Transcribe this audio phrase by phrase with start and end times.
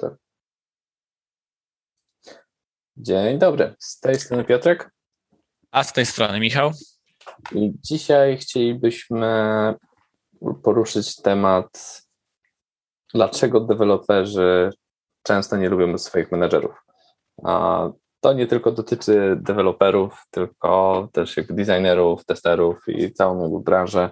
[0.00, 0.16] Super.
[2.96, 3.74] Dzień dobry.
[3.78, 4.90] Z tej strony Piotrek.
[5.70, 6.70] A z tej strony Michał.
[7.54, 9.74] I dzisiaj chcielibyśmy
[10.62, 12.02] poruszyć temat,
[13.14, 14.70] dlaczego deweloperzy
[15.22, 16.84] często nie lubią swoich menedżerów.
[18.20, 24.10] To nie tylko dotyczy deweloperów, tylko też designerów, testerów i całą branżę.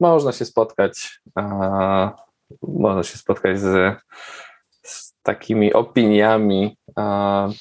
[0.00, 1.20] Można się spotkać,
[2.62, 3.96] można się spotkać z
[5.28, 6.76] takimi opiniami,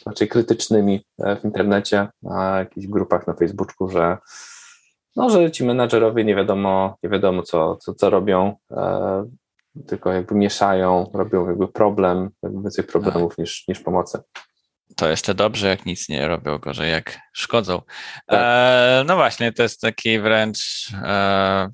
[0.05, 4.17] raczej krytycznymi e, w internecie, na jakichś grupach na Facebooku, że
[5.15, 9.25] no, że ci menadżerowie nie wiadomo, nie wiadomo co, co, co robią, e,
[9.87, 13.37] tylko jakby mieszają, robią jakby problem, jakby więcej problemów tak.
[13.37, 14.19] niż, niż pomocy.
[14.95, 17.81] To jeszcze dobrze, jak nic nie robią, gorzej jak szkodzą.
[18.25, 18.39] Tak.
[18.41, 21.69] E, no właśnie, to jest taki wręcz e,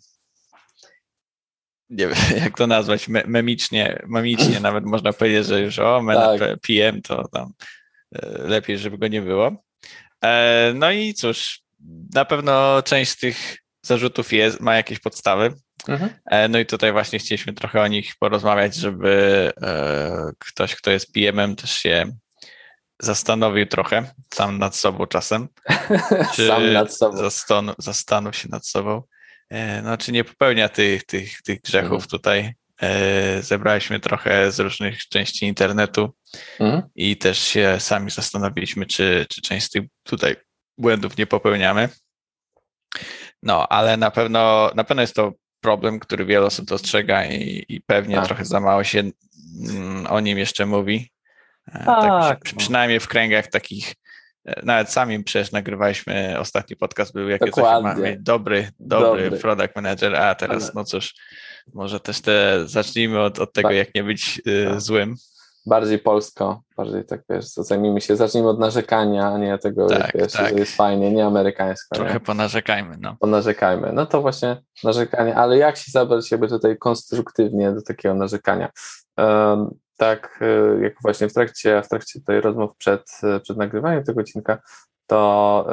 [1.94, 6.02] nie wiem, jak to nazwać, memicznie, memicznie nawet można powiedzieć, że już o,
[6.40, 6.60] tak.
[6.68, 7.54] PM to tam
[8.16, 9.52] e, lepiej, żeby go nie było.
[10.23, 11.62] E, no i cóż,
[12.14, 15.54] na pewno część z tych zarzutów jest, ma jakieś podstawy.
[15.88, 16.09] Mhm.
[16.26, 19.52] E, no i tutaj właśnie chcieliśmy trochę o nich porozmawiać, żeby
[20.39, 22.12] ktoś, kto jest PM-em, też się
[23.02, 25.48] zastanowił trochę sam nad sobą czasem.
[26.36, 27.17] Czy sam nad sobą.
[27.17, 29.04] Zastan zastanów się nad sobą.
[29.54, 32.09] E, no, czy nie popełnia tych, tych, tych grzechów mhm.
[32.09, 32.54] tutaj.
[32.82, 36.14] E, zebraliśmy trochę z różnych części internetu
[36.60, 36.84] mhm.
[36.95, 40.36] i też się sami zastanowiliśmy, czy, czy część z tych tutaj
[40.78, 41.90] błędów nie popełniamy.
[43.44, 47.82] No, ale na pewno, na pewno jest to problem, który wiele osób dostrzega i, i
[47.82, 48.26] pewnie tak.
[48.26, 49.04] trochę za mało się
[49.70, 51.12] mm, o nim jeszcze mówi.
[51.67, 52.60] E, tak, tak przy, no.
[52.60, 53.94] przynajmniej w kręgach takich
[54.63, 60.16] nawet sami przecież nagrywaliśmy, ostatni podcast był, jakie coś ma dobry, dobry, dobry product manager,
[60.16, 60.72] a teraz Ale...
[60.75, 61.16] no cóż,
[61.73, 63.77] może też te, zacznijmy od, od tego, tak.
[63.77, 64.81] jak nie być y, tak.
[64.81, 65.16] złym.
[65.66, 70.11] Bardziej polsko, bardziej tak wiesz, zajmijmy się, zacznijmy od narzekania, a nie tego, tak, jak,
[70.16, 70.49] wiesz, tak.
[70.49, 71.95] że jest fajnie, nie amerykańsko.
[71.95, 72.19] Trochę nie?
[72.19, 73.16] ponarzekajmy, no.
[73.19, 78.70] Ponarzekajmy, no to właśnie narzekanie, ale jak się zabrać siebie tutaj konstruktywnie do takiego narzekania?
[79.17, 83.11] Um, tak y, jak właśnie w trakcie, w trakcie tej rozmów przed,
[83.43, 84.58] przed nagrywaniem tego odcinka,
[85.08, 85.65] to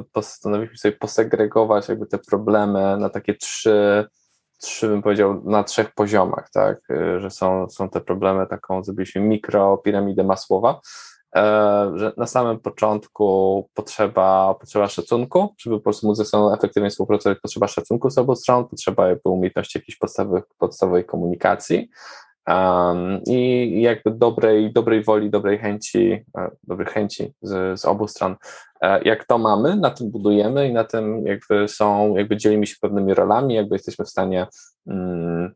[0.00, 4.06] y, postanowiliśmy sobie posegregować jakby te problemy na takie trzy,
[4.58, 9.20] trzy bym powiedział, na trzech poziomach, tak, y, że są, są te problemy, taką zrobiliśmy
[9.20, 10.80] mikropiramidę Masłowa,
[11.94, 17.38] że na samym początku potrzeba, potrzeba szacunku, żeby po prostu móc ze sobą efektywnie współpracować,
[17.42, 19.98] potrzeba szacunku z obu stron, potrzeba umiejętności jakiejś
[20.58, 21.90] podstawowej komunikacji,
[22.48, 28.36] Um, I jakby dobrej, dobrej woli, dobrej chęci, e, dobrej chęci z, z obu stron.
[28.82, 32.76] E, jak to mamy, na tym budujemy i na tym jakby są, jakby dzielimy się
[32.80, 34.46] pewnymi rolami, jakby jesteśmy w stanie
[34.86, 35.54] um,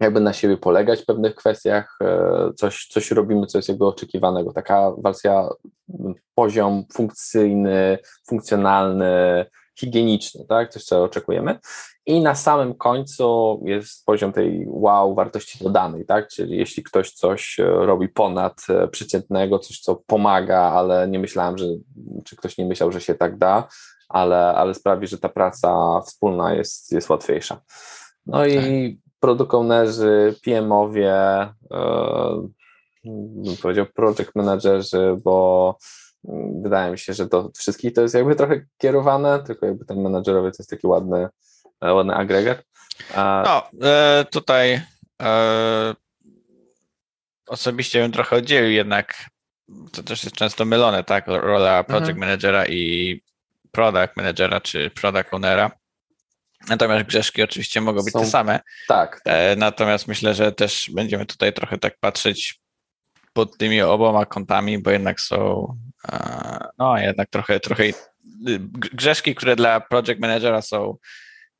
[0.00, 4.52] jakby na siebie polegać w pewnych kwestiach, e, coś, coś robimy, co jest jakby oczekiwanego.
[4.52, 5.48] Taka wersja
[6.34, 7.98] poziom funkcyjny,
[8.28, 9.46] funkcjonalny,
[9.78, 10.70] higieniczny, tak?
[10.70, 11.58] Coś, co oczekujemy.
[12.06, 16.28] I na samym końcu jest poziom tej wow wartości dodanej, tak?
[16.28, 21.58] Czyli jeśli ktoś coś e, robi ponad e, przeciętnego, coś, co pomaga, ale nie myślałem,
[21.58, 21.66] że,
[22.24, 23.68] czy ktoś nie myślał, że się tak da,
[24.08, 27.60] ale, ale sprawi, że ta praca wspólna jest, jest łatwiejsza.
[28.26, 29.04] No i tak.
[29.20, 31.50] produkownerzy, PM-owie, e,
[33.04, 35.78] bym powiedział project managerzy, bo
[36.62, 40.50] wydaje mi się, że do wszystkich to jest jakby trochę kierowane, tylko jakby ten menadżerowie
[40.50, 41.28] to jest taki ładny,
[41.82, 42.62] ładny agregat.
[43.16, 44.82] No, e, tutaj
[45.22, 45.94] e,
[47.46, 49.24] osobiście bym trochę oddzielił jednak,
[49.92, 52.18] to też jest często mylone, tak, rola project mhm.
[52.18, 53.20] managera i
[53.72, 55.70] product managera czy product ownera.
[56.68, 58.60] Natomiast grzeszki oczywiście mogą być Są, te same.
[58.88, 59.20] Tak.
[59.56, 62.60] Natomiast myślę, że też będziemy tutaj trochę tak patrzeć
[63.32, 65.66] pod tymi oboma kątami, bo jednak są
[66.78, 67.84] no jednak trochę, trochę
[68.92, 70.96] grzeszki, które dla project managera są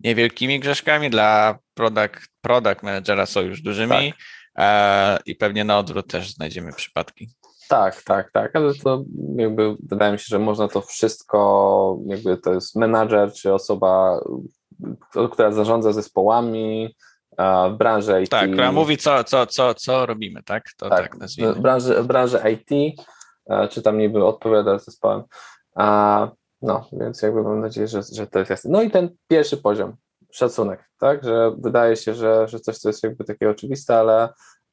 [0.00, 4.14] niewielkimi grzeszkami, dla product, product managera są już dużymi
[4.54, 5.22] tak.
[5.26, 7.28] i pewnie na odwrót też znajdziemy przypadki.
[7.68, 9.04] Tak, tak, tak, ale to
[9.36, 14.20] jakby wydaje mi się, że można to wszystko, jakby to jest menadżer czy osoba,
[15.32, 16.96] która zarządza zespołami,
[17.70, 18.30] w branży IT.
[18.30, 20.64] Tak, która mówi, co, co, co, co robimy, tak?
[20.76, 21.54] To tak, tak nazwijmy.
[21.54, 22.96] W branży, branży IT
[23.50, 25.22] E, czy tam niby odpowiada zespołem.
[26.66, 28.70] No, więc jakby mam nadzieję, że, że to jest jasne.
[28.70, 29.96] No i ten pierwszy poziom,
[30.32, 34.28] szacunek, tak, że wydaje się, że, że coś, co jest jakby takie oczywiste, ale,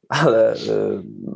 [0.09, 0.55] ale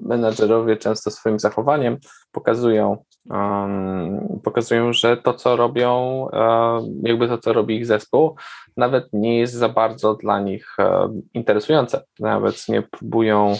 [0.01, 1.97] menadżerowie często swoim zachowaniem
[2.31, 5.93] pokazują, um, pokazują, że to, co robią,
[6.33, 8.35] um, jakby to, co robi ich zespół,
[8.77, 12.03] nawet nie jest za bardzo dla nich um, interesujące.
[12.19, 13.55] Nawet nie próbują,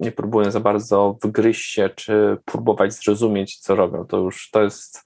[0.00, 4.06] nie próbują za bardzo wgryźć się, czy próbować zrozumieć, co robią.
[4.06, 5.04] To już to jest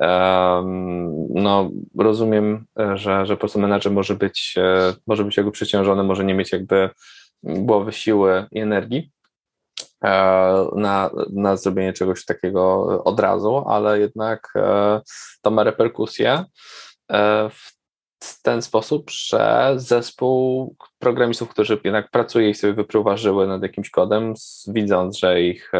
[0.00, 6.24] no, rozumiem, że, że po prostu menadżer może być, e, może być jakby przeciążony, może
[6.24, 6.90] nie mieć jakby
[7.42, 9.10] głowy, siły i energii
[10.04, 10.10] e,
[10.76, 15.00] na, na zrobienie czegoś takiego od razu, ale jednak e,
[15.42, 16.44] to ma reperkusje
[18.20, 23.90] w ten sposób, że zespół programistów, którzy jednak pracuje i sobie wypruwa żyły nad jakimś
[23.90, 24.34] kodem,
[24.68, 25.72] widząc, że ich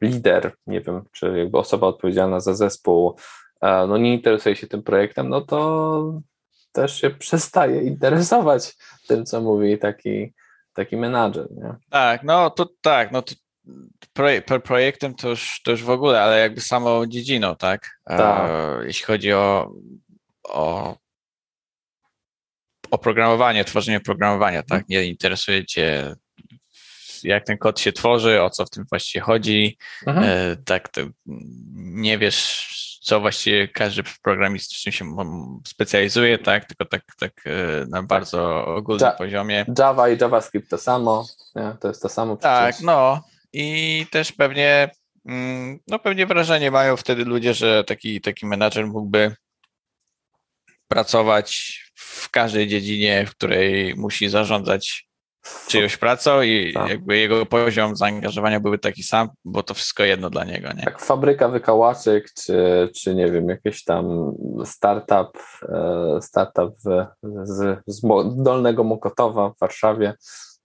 [0.00, 3.16] lider, nie wiem, czy jakby osoba odpowiedzialna za zespół
[3.88, 6.20] no nie interesuje się tym projektem, no to
[6.72, 8.76] też się przestaje interesować
[9.08, 10.32] tym, co mówi taki,
[10.72, 11.46] taki menadżer.
[11.50, 11.74] Nie?
[11.90, 13.34] Tak, no to tak, no to
[14.64, 17.90] projektem to już, to już w ogóle, ale jakby samą dziedziną, tak?
[18.04, 18.50] tak.
[18.50, 19.72] E, jeśli chodzi o,
[20.44, 20.96] o
[22.90, 24.88] oprogramowanie, tworzenie oprogramowania, tak?
[24.88, 26.16] Nie interesuje cię
[27.22, 30.26] jak ten kod się tworzy, o co w tym właściwie chodzi, mhm.
[30.28, 30.90] e, tak,
[31.76, 35.16] nie wiesz co właściwie każdy programista w czym się
[35.66, 39.64] specjalizuje, tak, tylko tak, tak e, na bardzo ogólnym ja, poziomie.
[39.78, 41.26] Java i JavaScript to samo,
[41.56, 41.76] nie?
[41.80, 42.36] to jest to samo.
[42.36, 42.86] Tak, przecież.
[42.86, 43.22] no
[43.52, 44.90] i też pewnie,
[45.26, 49.36] mm, no pewnie wrażenie mają wtedy ludzie, że taki, taki menadżer mógłby
[50.88, 55.05] pracować w każdej dziedzinie, w której musi zarządzać
[55.68, 56.88] czyjąś pracą i tak.
[56.88, 60.82] jakby jego poziom zaangażowania byłby taki sam, bo to wszystko jedno dla niego, nie?
[60.82, 64.32] Tak, fabryka wykałaczek, czy, czy nie wiem, jakiś tam
[64.64, 65.38] startup,
[65.68, 68.02] e, startup z, z
[68.36, 70.14] Dolnego Mokotowa w Warszawie,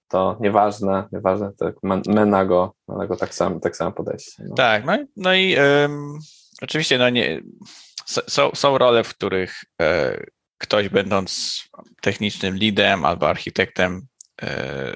[0.07, 1.75] to nieważne, nieważne, tak
[2.07, 4.43] Menago, Menago tak samo, tak samo podejście.
[4.49, 4.55] No.
[4.55, 6.19] Tak, no, no i um,
[6.61, 7.41] oczywiście no nie,
[8.05, 10.17] są, są role, w których e,
[10.57, 11.61] ktoś będąc
[12.01, 14.07] technicznym leadem albo architektem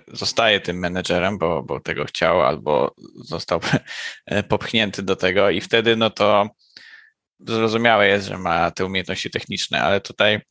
[0.08, 3.60] zostaje tym menedżerem, bo, bo tego chciał albo został
[4.50, 6.50] popchnięty do tego i wtedy no to
[7.40, 10.42] zrozumiałe jest, że ma te umiejętności techniczne, ale tutaj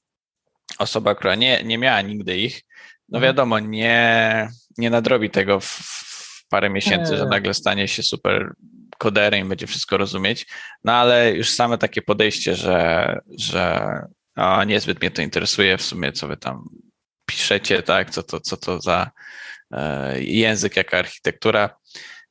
[0.79, 2.63] osoba, która nie, nie miała nigdy ich,
[3.09, 3.23] no mhm.
[3.23, 4.49] wiadomo, nie,
[4.79, 8.55] nie nadrobi tego w, w parę miesięcy, że nagle stanie się super
[8.99, 10.47] koderem i będzie wszystko rozumieć,
[10.85, 13.89] no ale już same takie podejście, że, że
[14.37, 16.69] o, niezbyt mnie to interesuje w sumie, co wy tam
[17.27, 19.11] piszecie, tak, co to, co to za
[19.71, 21.77] e, język, jaka architektura.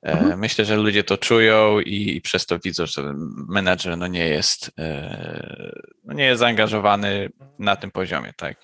[0.05, 0.39] E, mhm.
[0.39, 3.13] Myślę, że ludzie to czują i, przez to widzą, że
[3.49, 7.29] menadżer no nie jest, e, no nie jest zaangażowany
[7.59, 8.57] na tym poziomie, tak.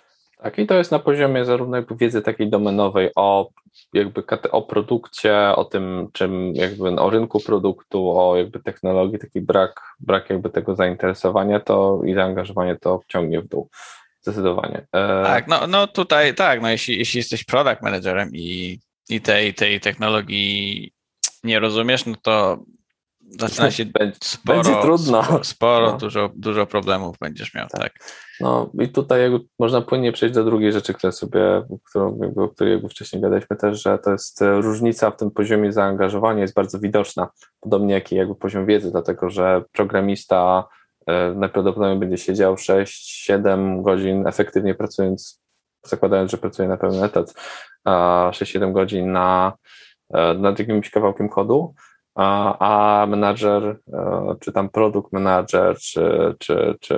[0.44, 3.50] Tak, i to jest na poziomie zarówno jakby wiedzy takiej domenowej o
[3.94, 9.82] jakby o produkcie, o tym, czym jakby o rynku produktu, o jakby technologii, taki brak,
[10.00, 13.70] brak jakby tego zainteresowania to i zaangażowanie to ciągnie w dół.
[14.22, 14.88] Zdecydowanie.
[14.96, 15.24] E...
[15.24, 18.80] Tak, no, no tutaj tak, no jeśli, jeśli jesteś product managerem i,
[19.10, 20.92] i tej, tej technologii
[21.44, 22.64] nie rozumiesz, no to
[23.30, 25.24] zaczyna się będzie, sporo, będzie trudno.
[25.24, 25.98] Sporo, sporo no.
[25.98, 27.82] dużo, dużo problemów będziesz miał, tak.
[27.82, 27.94] tak.
[28.40, 32.50] No i tutaj jakby można płynnie przejść do drugiej rzeczy, która sobie, którą, jakby, o
[32.50, 36.54] której jakby wcześniej gadaliśmy też, że to jest e, różnica w tym poziomie zaangażowania jest
[36.54, 37.30] bardzo widoczna,
[37.60, 40.68] podobnie jak i jakby poziom wiedzy, dlatego że programista
[41.36, 45.42] najprawdopodobniej będzie siedział 6-7 godzin efektywnie pracując,
[45.86, 47.34] zakładając, że pracuje na pełny etat,
[48.32, 49.54] 6-7 godzin na,
[50.14, 51.74] e, nad jakimś kawałkiem kodu,
[52.16, 56.96] a, menadżer, e, czy tam produkt manager, czy, czy, czy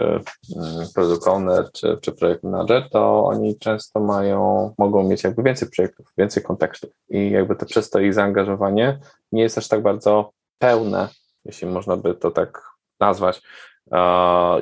[0.55, 0.87] mm,
[1.25, 6.43] owner, czy, czy projekt manager, to oni często mają, mogą mieć jakby więcej projektów, więcej
[6.43, 6.89] kontekstów.
[7.09, 8.99] I jakby to przez to ich zaangażowanie
[9.31, 11.07] nie jest aż tak bardzo pełne,
[11.45, 12.61] jeśli można by to tak
[12.99, 13.41] nazwać,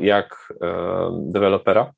[0.02, 0.54] jak
[1.12, 1.92] dewelopera,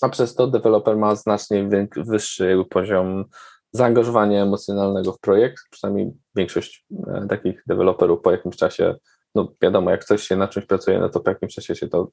[0.00, 3.24] a przez to deweloper ma znacznie wyższy poziom
[3.72, 8.94] zaangażowania emocjonalnego w projekt, przynajmniej większość e, takich deweloperów po jakimś czasie,
[9.34, 12.08] no wiadomo, jak coś się na czymś pracuje, no to po jakimś czasie się to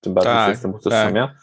[0.00, 1.26] tym bardziej tak, tym utożsamia.
[1.28, 1.36] Tak.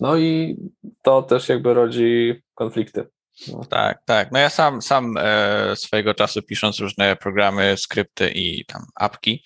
[0.00, 0.56] No i
[1.02, 3.08] to też jakby rodzi konflikty.
[3.52, 3.64] No.
[3.64, 4.32] Tak, tak.
[4.32, 9.44] No ja sam, sam e, swojego czasu pisząc różne programy, skrypty i tam apki,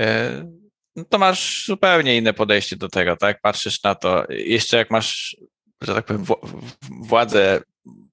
[0.00, 0.30] e,
[0.96, 3.40] no to masz zupełnie inne podejście do tego, tak?
[3.40, 5.36] Patrzysz na to, jeszcze jak masz
[5.82, 6.24] że tak powiem,
[7.00, 7.60] władzę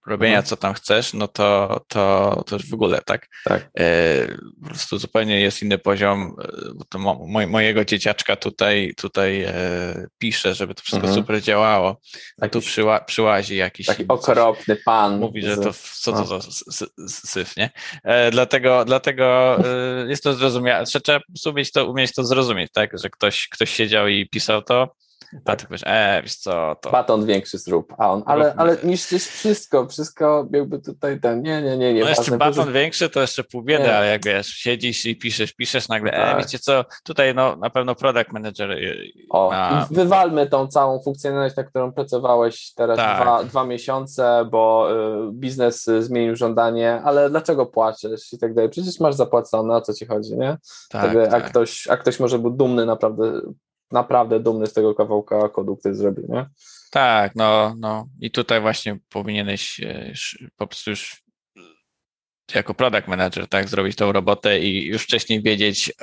[0.09, 0.45] robienia, mhm.
[0.45, 3.27] co tam chcesz, no to, to, to już w ogóle, tak?
[3.43, 3.69] tak.
[3.79, 4.27] E,
[4.61, 9.53] po prostu zupełnie jest inny poziom, e, bo to mo, mojego dzieciaczka tutaj, tutaj e,
[10.17, 11.23] pisze, żeby to wszystko mhm.
[11.23, 12.01] super działało,
[12.41, 13.85] a tu przyła, przyłazi jakiś...
[13.85, 15.19] Taki okropny pan.
[15.19, 16.39] Mówi, że to co to za
[17.07, 17.69] syf, nie?
[18.31, 19.57] Dlatego, dlatego
[20.07, 22.99] jest to zrozumiałe, trzeba umieć to, umieć to zrozumieć, tak?
[22.99, 24.95] Że ktoś, ktoś siedział i pisał to,
[25.31, 25.41] tak.
[25.45, 26.91] A ty powiesz, e, wiesz co, to...
[26.91, 31.77] Baton większy zrób, a on, ale, ale niszczysz wszystko, wszystko jakby tutaj ten, nie, nie,
[31.77, 32.01] nie, nie.
[32.01, 35.89] No jeszcze baton większy to jeszcze pół biedy, ale jak wiesz, siedzisz i piszesz, piszesz
[35.89, 36.35] nagle, e, tak.
[36.35, 38.77] e, wiecie co, tutaj no na pewno product manager...
[39.29, 39.87] O, ma...
[39.91, 43.21] wywalmy tą całą funkcjonalność, na którą pracowałeś teraz tak.
[43.21, 44.89] dwa, dwa miesiące, bo
[45.27, 49.93] y, biznes zmienił żądanie, ale dlaczego płaczesz i tak dalej, przecież masz zapłacone, o co
[49.93, 50.57] ci chodzi, nie?
[50.89, 51.33] Tak, tak.
[51.33, 53.41] A, ktoś, a ktoś może był dumny naprawdę
[53.91, 56.49] naprawdę dumny z tego kawałka kodu, który zrobił, nie?
[56.91, 60.13] Tak, no, no i tutaj właśnie powinieneś e,
[60.57, 61.23] po prostu już
[62.55, 65.93] jako product manager, tak, zrobić tą robotę i już wcześniej wiedzieć e,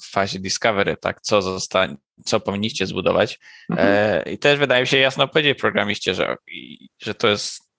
[0.00, 3.40] w fazie discovery, tak, co zostanie, co powinniście zbudować.
[3.70, 3.88] Mhm.
[3.90, 6.36] E, I też wydaje mi się jasno powiedzieć programiście, że,
[7.02, 7.72] że to jest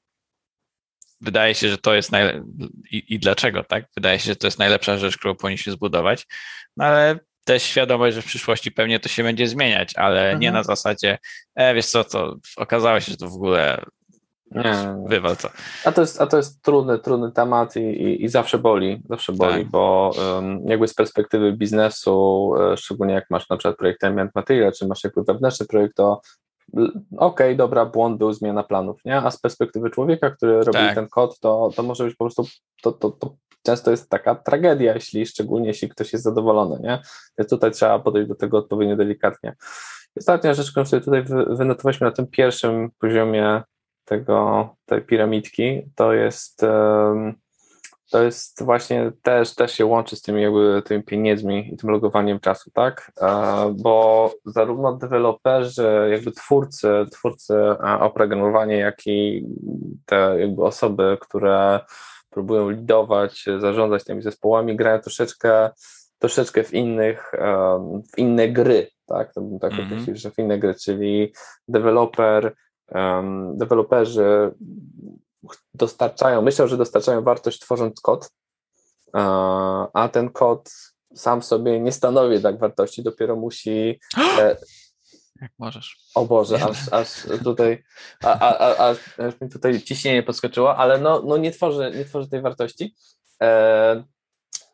[1.21, 2.43] wydaje się, że to jest najle-
[2.91, 3.85] i, i dlaczego, tak?
[3.95, 6.27] Wydaje się, że to jest najlepsza rzecz, którą powinniśmy zbudować,
[6.77, 10.39] no ale też świadomość, że w przyszłości pewnie to się będzie zmieniać, ale mhm.
[10.39, 11.17] nie na zasadzie,
[11.55, 13.85] e, wiesz co, to okazało się, że to w ogóle
[15.07, 15.49] wywal to.
[15.85, 19.33] A to jest, a to jest trudny, trudny temat i, i, i zawsze boli, zawsze
[19.33, 19.71] boli, tak.
[19.71, 24.71] bo um, jakby z perspektywy biznesu, e, szczególnie jak masz na przykład projekt Ambient Material,
[24.73, 26.21] czy masz jakby wewnętrzny projekt, to
[26.73, 29.17] okej, okay, dobra, błąd był, zmiana planów, nie?
[29.17, 30.95] A z perspektywy człowieka, który robi tak.
[30.95, 32.47] ten kod, to, to może być po prostu,
[32.81, 37.01] to, to, to często jest taka tragedia, jeśli, szczególnie jeśli ktoś jest zadowolony, nie?
[37.37, 39.55] Więc tutaj trzeba podejść do tego odpowiednio delikatnie.
[40.17, 43.63] Ostatnia rzecz, którą sobie tutaj wynotowaliśmy na tym pierwszym poziomie
[44.05, 46.65] tego, tej piramidki, to jest
[48.13, 52.39] to jest właśnie też, też się łączy z tymi jakby tymi pieniędzmi i tym logowaniem
[52.39, 53.11] czasu, tak?
[53.21, 53.27] E,
[53.81, 57.55] bo zarówno deweloperzy, jakby twórcy, twórcy
[57.99, 59.45] oprogramowania, jak i
[60.05, 61.79] te jakby osoby, które
[62.33, 65.69] próbują lidować, zarządzać tymi zespołami, grają troszeczkę,
[66.19, 67.31] troszeczkę w innych,
[68.13, 70.15] w inne gry, tak, to bym tak mm -hmm.
[70.15, 71.33] że w inne gry, czyli
[71.67, 72.55] deweloper,
[72.91, 74.51] um, deweloperzy
[75.73, 78.29] dostarczają, myślą, że dostarczają wartość tworząc kod,
[79.93, 80.69] a ten kod
[81.15, 83.99] sam sobie nie stanowi tak wartości, dopiero musi
[84.39, 84.57] e,
[85.43, 85.97] jak możesz.
[86.15, 87.83] O Boże, aż, aż tutaj,
[88.23, 88.89] a, a, a,
[89.27, 92.95] aż mi tutaj ciśnienie podskoczyło, ale no, no nie, tworzy, nie tworzy tej wartości
[93.41, 94.03] e,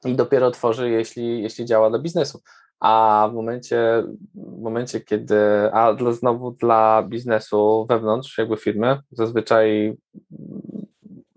[0.05, 2.41] i dopiero tworzy, jeśli, jeśli działa dla biznesu.
[2.79, 4.03] A w momencie,
[4.35, 5.39] w momencie, kiedy,
[5.73, 9.97] a dla, znowu dla biznesu wewnątrz jakby firmy, zazwyczaj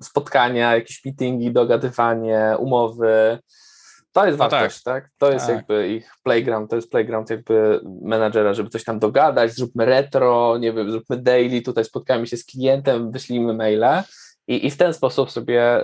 [0.02, 3.38] spotkania, jakieś meetingi, dogadywanie, umowy,
[4.12, 5.04] to jest no wartość, tak.
[5.04, 5.12] tak.
[5.18, 5.56] To jest tak.
[5.56, 10.72] jakby ich playground, to jest playground jakby menadżera, żeby coś tam dogadać, zróbmy retro, nie
[10.72, 14.02] wiem, zróbmy daily, tutaj spotkamy się z klientem, wyślijmy maile
[14.48, 15.82] i, i w ten sposób sobie y,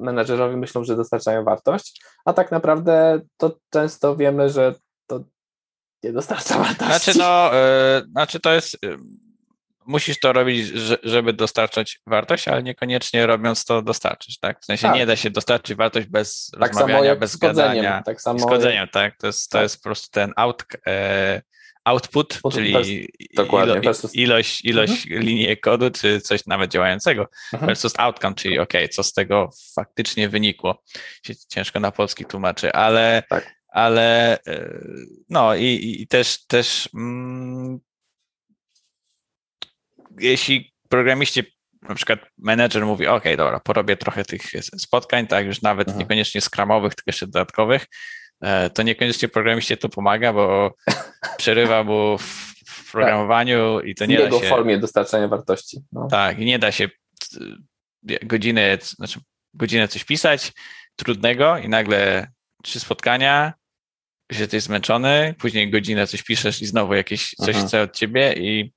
[0.00, 4.74] menadżerowie myślą, że dostarczają wartość, a tak naprawdę to często wiemy, że
[5.06, 5.20] to
[6.02, 6.84] nie dostarcza wartości.
[6.86, 8.74] Znaczy no, y, znaczy to jest...
[8.84, 9.25] Y
[9.86, 10.66] musisz to robić,
[11.02, 14.60] żeby dostarczać wartość, ale niekoniecznie robiąc to dostarczysz, tak?
[14.60, 14.96] W sensie tak.
[14.96, 18.02] nie da się dostarczyć wartość bez tak rozmawiania, bez gadania.
[18.02, 19.16] Tak samo zgodzeniem, tak?
[19.16, 19.62] To jest, to tak.
[19.62, 21.42] jest po prostu ten out, e,
[21.84, 22.80] output, czyli ilo,
[24.12, 25.22] ilość, ilość mhm.
[25.22, 27.66] linii kodu, czy coś nawet działającego, mhm.
[27.66, 30.82] versus outcome, czyli ok, co z tego faktycznie wynikło.
[31.48, 33.54] Ciężko na polski tłumaczy, ale tak.
[33.68, 34.80] ale e,
[35.28, 37.80] no i, i też, też mm,
[40.20, 41.44] jeśli programiście,
[41.82, 44.42] na przykład menedżer mówi, ok, dobra, porobię trochę tych
[44.78, 45.98] spotkań, tak, już nawet mhm.
[45.98, 47.86] niekoniecznie skramowych, tylko jeszcze dodatkowych,
[48.40, 50.74] e, to niekoniecznie programiście to pomaga, bo
[51.38, 54.46] przerywa mu w programowaniu i to nie da się...
[54.46, 55.80] W formie dostarczania wartości.
[55.92, 56.08] No.
[56.10, 56.88] Tak, i nie da się
[58.10, 59.20] e, godziny, znaczy
[59.54, 60.52] godzinę coś pisać,
[60.96, 62.30] trudnego i nagle
[62.62, 63.52] trzy spotkania,
[64.30, 67.66] że jesteś zmęczony, później godzinę coś piszesz i znowu jakieś coś mhm.
[67.66, 68.72] chce od ciebie i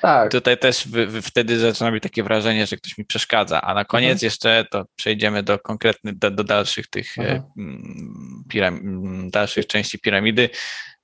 [0.00, 0.30] tak.
[0.30, 0.88] Tutaj też
[1.22, 4.26] wtedy zaczyna być takie wrażenie, że ktoś mi przeszkadza, a na koniec mhm.
[4.26, 7.42] jeszcze to przejdziemy do konkretnych, do, do dalszych tych e, mhm.
[7.58, 10.50] Mm, piram, mm, dalszych części piramidy,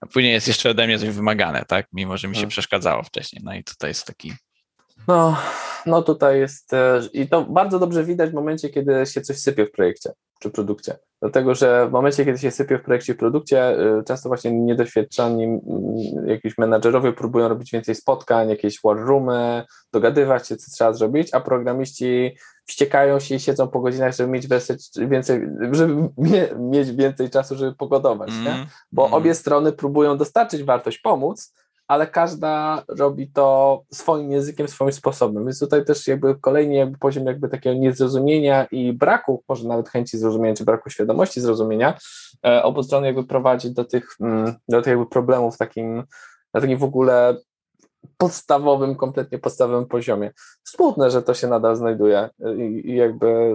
[0.01, 1.87] a później jest jeszcze ode mnie coś wymagane, tak?
[1.93, 2.51] Mimo, że mi się mhm.
[2.51, 3.43] przeszkadzało wcześniej.
[3.45, 4.33] No i tutaj jest taki
[5.09, 5.37] No,
[5.87, 6.71] no tutaj jest
[7.13, 10.13] i to bardzo dobrze widać w momencie, kiedy się coś sypie w projekcie
[10.45, 10.99] czy produkcie.
[11.21, 15.61] Dlatego, że w momencie, kiedy się sypie w projekcie w produkcie, y, często właśnie niedoświadczeni
[16.27, 21.41] jakiś menadżerowie próbują robić więcej spotkań, jakieś war roomy, dogadywać się, co trzeba zrobić, a
[21.41, 24.47] programiści wściekają się i siedzą po godzinach, żeby mieć
[24.97, 25.41] więcej,
[25.73, 26.09] żeby
[26.59, 28.67] mieć więcej czasu, żeby pogodować, mm, nie?
[28.93, 29.15] bo mm.
[29.15, 31.55] obie strony próbują dostarczyć wartość, pomóc,
[31.89, 35.45] ale każda robi to swoim językiem, swoim sposobem.
[35.45, 40.19] Więc tutaj też jakby kolejny jakby poziom jakby takiego niezrozumienia i braku, może nawet chęci
[40.19, 41.99] zrozumienia, czy braku świadomości zrozumienia,
[42.47, 45.97] e, obu stron jakby prowadzi do tych, mm, do tych jakby problemów takim,
[46.55, 47.37] na takim w ogóle
[48.17, 50.31] podstawowym, kompletnie podstawowym poziomie.
[50.65, 53.55] Smutne, że to się nadal znajduje i, i jakby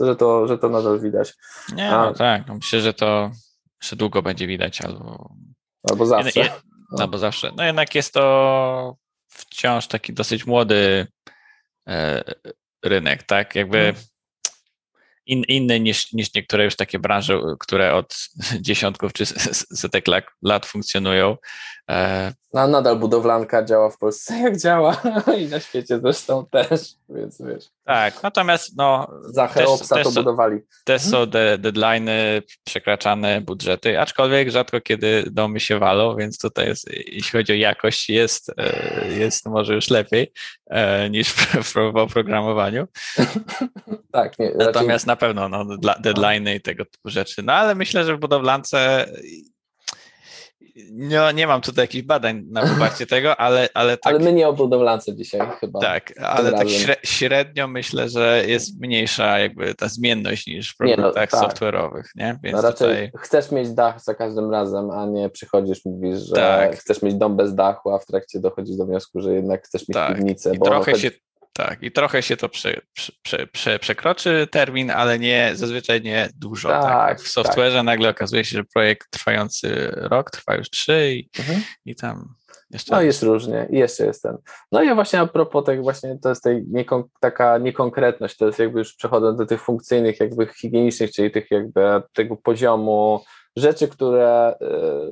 [0.00, 1.34] że to, że to nadal widać.
[1.74, 3.30] Nie, A, no tak, no myślę, że to
[3.82, 5.32] jeszcze długo będzie widać albo
[5.90, 6.50] albo zawsze.
[6.90, 8.96] No bo zawsze, no jednak jest to
[9.28, 11.06] wciąż taki dosyć młody
[11.88, 12.24] e,
[12.84, 13.54] rynek, tak?
[13.54, 14.06] Jakby mhm.
[15.26, 18.28] in, inny niż, niż niektóre już takie branże, które od
[18.60, 19.26] dziesiątków czy
[19.76, 20.04] setek
[20.42, 21.36] lat funkcjonują.
[21.90, 25.02] E, no, nadal budowlanka działa w Polsce jak działa
[25.40, 27.64] i na świecie zresztą też, więc wiesz.
[27.84, 29.10] Tak, natomiast no...
[29.24, 30.60] Za Cheopsa to budowali.
[30.84, 31.10] Też mhm.
[31.24, 37.30] są de deadline'y, przekraczane budżety, aczkolwiek rzadko kiedy domy się walą, więc tutaj jest, jeśli
[37.38, 40.32] chodzi o jakość, jest, e, jest może już lepiej
[40.70, 42.86] e, niż w, w oprogramowaniu.
[44.12, 45.06] tak, nie, Natomiast raczej...
[45.06, 45.64] na pewno no,
[46.04, 47.42] deadline'y i tego typu rzeczy.
[47.42, 49.06] No ale myślę, że w budowlance
[50.90, 54.14] nie, nie mam tutaj jakichś badań na poparcie tego, ale, ale tak.
[54.14, 55.80] Ale my nie o budowlance dzisiaj chyba.
[55.80, 56.68] Tak, ale tak
[57.04, 61.50] średnio myślę, że jest mniejsza jakby ta zmienność niż w produktach no, tak.
[61.50, 62.38] software'owych, nie?
[62.42, 63.22] Więc no raczej tutaj...
[63.22, 66.76] chcesz mieć dach za każdym razem, a nie przychodzisz, mówisz, że tak.
[66.76, 69.94] chcesz mieć dom bez dachu, a w trakcie dochodzisz do wniosku, że jednak chcesz mieć
[69.94, 70.16] tak.
[70.16, 70.54] piwnicę.
[70.54, 71.10] I trochę się
[71.58, 72.80] tak, i trochę się to prze,
[73.22, 76.68] prze, prze, przekroczy termin, ale nie zazwyczaj nie dużo.
[76.68, 77.20] Tak, tak.
[77.20, 77.84] W software'ze tak.
[77.84, 81.62] nagle okazuje się, że projekt trwający rok trwa już trzy i, mhm.
[81.84, 82.34] i tam
[82.70, 82.94] jeszcze.
[82.94, 84.36] No jest różnie, i jeszcze jest ten.
[84.72, 88.58] No i właśnie a propos tego właśnie, to jest tej niekon, taka niekonkretność, to jest
[88.58, 93.20] jakby już przechodząc do tych funkcyjnych, jakby higienicznych, czyli tych jakby tego poziomu
[93.56, 94.66] rzeczy, które e,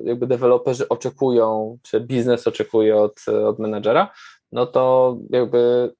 [0.04, 4.12] jakby deweloperzy oczekują, czy biznes oczekuje od, od menedżera,
[4.52, 5.92] no to jakby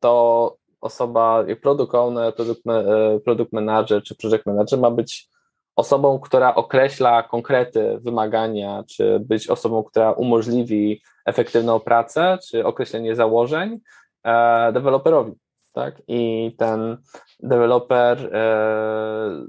[0.00, 5.28] to osoba, product owner, product, e, product manager czy project manager ma być
[5.76, 13.80] osobą, która określa konkrety, wymagania, czy być osobą, która umożliwi efektywną pracę, czy określenie założeń
[14.24, 15.32] e, deweloperowi.
[15.72, 16.02] Tak?
[16.08, 16.96] I ten
[17.40, 19.46] deweloper e,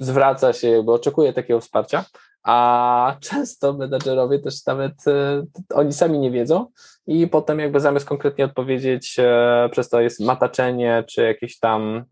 [0.00, 2.04] zwraca się, jakby oczekuje takiego wsparcia,
[2.46, 5.42] a często menedżerowie też nawet e,
[5.74, 6.66] oni sami nie wiedzą.
[7.06, 12.04] I potem jakby zamiast konkretnie odpowiedzieć, e, przez to jest mataczenie, czy jakieś tam,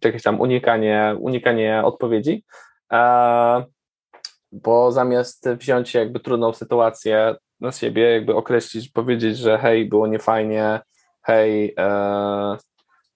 [0.00, 2.44] czy jakieś tam unikanie, unikanie odpowiedzi,
[2.92, 3.64] e,
[4.52, 10.80] bo zamiast wziąć jakby trudną sytuację na siebie, jakby określić, powiedzieć, że hej, było niefajnie,
[11.22, 11.74] hej,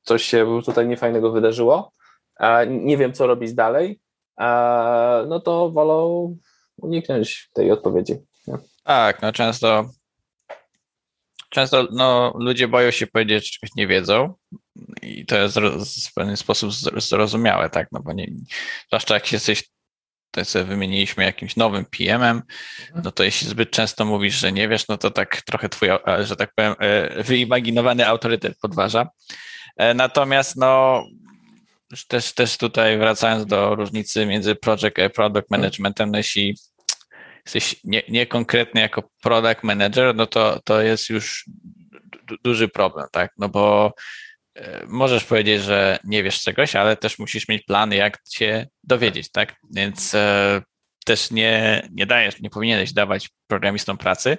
[0.02, 1.92] coś się tutaj niefajnego wydarzyło,
[2.68, 4.00] nie wiem, co robić dalej,
[5.28, 6.36] no to wolą
[6.76, 8.14] uniknąć tej odpowiedzi.
[8.46, 8.54] Nie?
[8.84, 9.90] Tak, no często
[11.50, 14.34] często no, ludzie boją się powiedzieć, że czegoś nie wiedzą
[15.02, 15.58] i to jest
[16.10, 18.26] w pewien sposób zrozumiałe, tak, no bo nie,
[18.88, 19.64] zwłaszcza jak jesteś
[20.30, 22.42] to sobie wymieniliśmy jakimś nowym PM-em,
[22.86, 23.04] mhm.
[23.04, 26.24] no to jeśli zbyt często mówisz, że nie wiesz, no to tak trochę twój, e,
[26.24, 29.08] że tak powiem, e, wyimaginowany autorytet podważa.
[29.76, 31.02] E, natomiast no
[32.08, 36.56] też, też tutaj wracając do różnicy między project a product managementem, no jeśli
[37.44, 41.44] jesteś nie, nie konkretny jako product manager, no to, to jest już
[42.44, 43.32] duży problem, tak?
[43.38, 43.94] No bo
[44.54, 49.30] e, możesz powiedzieć, że nie wiesz czegoś, ale też musisz mieć plany, jak się dowiedzieć,
[49.30, 49.54] tak?
[49.74, 50.62] Więc e,
[51.04, 54.38] też nie, nie dajesz, nie powinieneś dawać programistom pracy,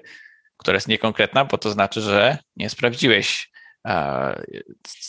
[0.58, 3.50] która jest niekonkretna, bo to znaczy, że nie sprawdziłeś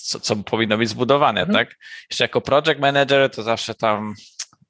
[0.03, 1.59] co, co powinno być zbudowane, mhm.
[1.59, 1.77] tak?
[2.11, 4.15] Jeszcze jako project manager to zawsze tam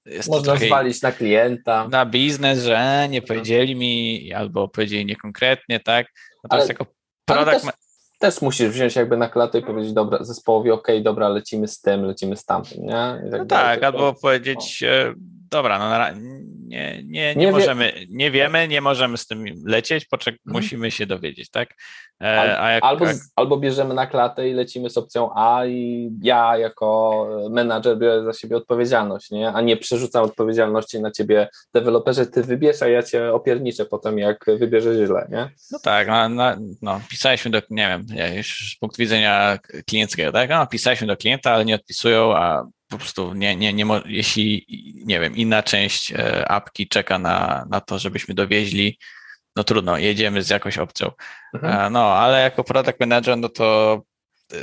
[0.06, 1.88] jest Można zwalić na klienta.
[1.88, 6.06] Na biznes, że nie powiedzieli mi albo powiedzieli niekonkretnie, tak?
[6.44, 6.86] Natomiast ale, jako
[7.24, 7.74] product też,
[8.18, 12.04] też, musisz wziąć jakby na klatę i powiedzieć, dobra, zespołowi, ok, dobra, lecimy z tym,
[12.04, 13.30] lecimy z tamtym, nie?
[13.30, 15.14] Tak, no tak, albo powiedzieć, no.
[15.50, 16.20] Dobra, no
[16.70, 20.62] nie, nie, nie, możemy, nie wiemy, nie możemy z tym lecieć, poczek mhm.
[20.62, 21.74] musimy się dowiedzieć, tak?
[22.22, 23.04] E, albo,
[23.36, 28.32] albo bierzemy na klatę i lecimy z opcją A i ja jako menadżer biorę za
[28.32, 29.52] siebie odpowiedzialność, nie?
[29.52, 34.44] a nie przerzucam odpowiedzialności na ciebie deweloperze, ty wybierz, a ja cię opierniczę potem, jak
[34.58, 35.50] wybierzesz źle, nie?
[35.72, 40.50] No tak, no, no, no pisaliśmy do, nie wiem, już z punktu widzenia klienckiego, tak?
[40.50, 44.66] No, pisaliśmy do klienta, ale nie odpisują, a po prostu nie, nie, nie, jeśli,
[45.06, 48.98] nie wiem, inna część e, apki czeka na, na to, żebyśmy dowieźli,
[49.56, 51.10] no trudno, jedziemy z jakąś opcją.
[51.54, 51.86] Mhm.
[51.86, 54.00] E, no, ale jako product manager, no to
[54.52, 54.56] e,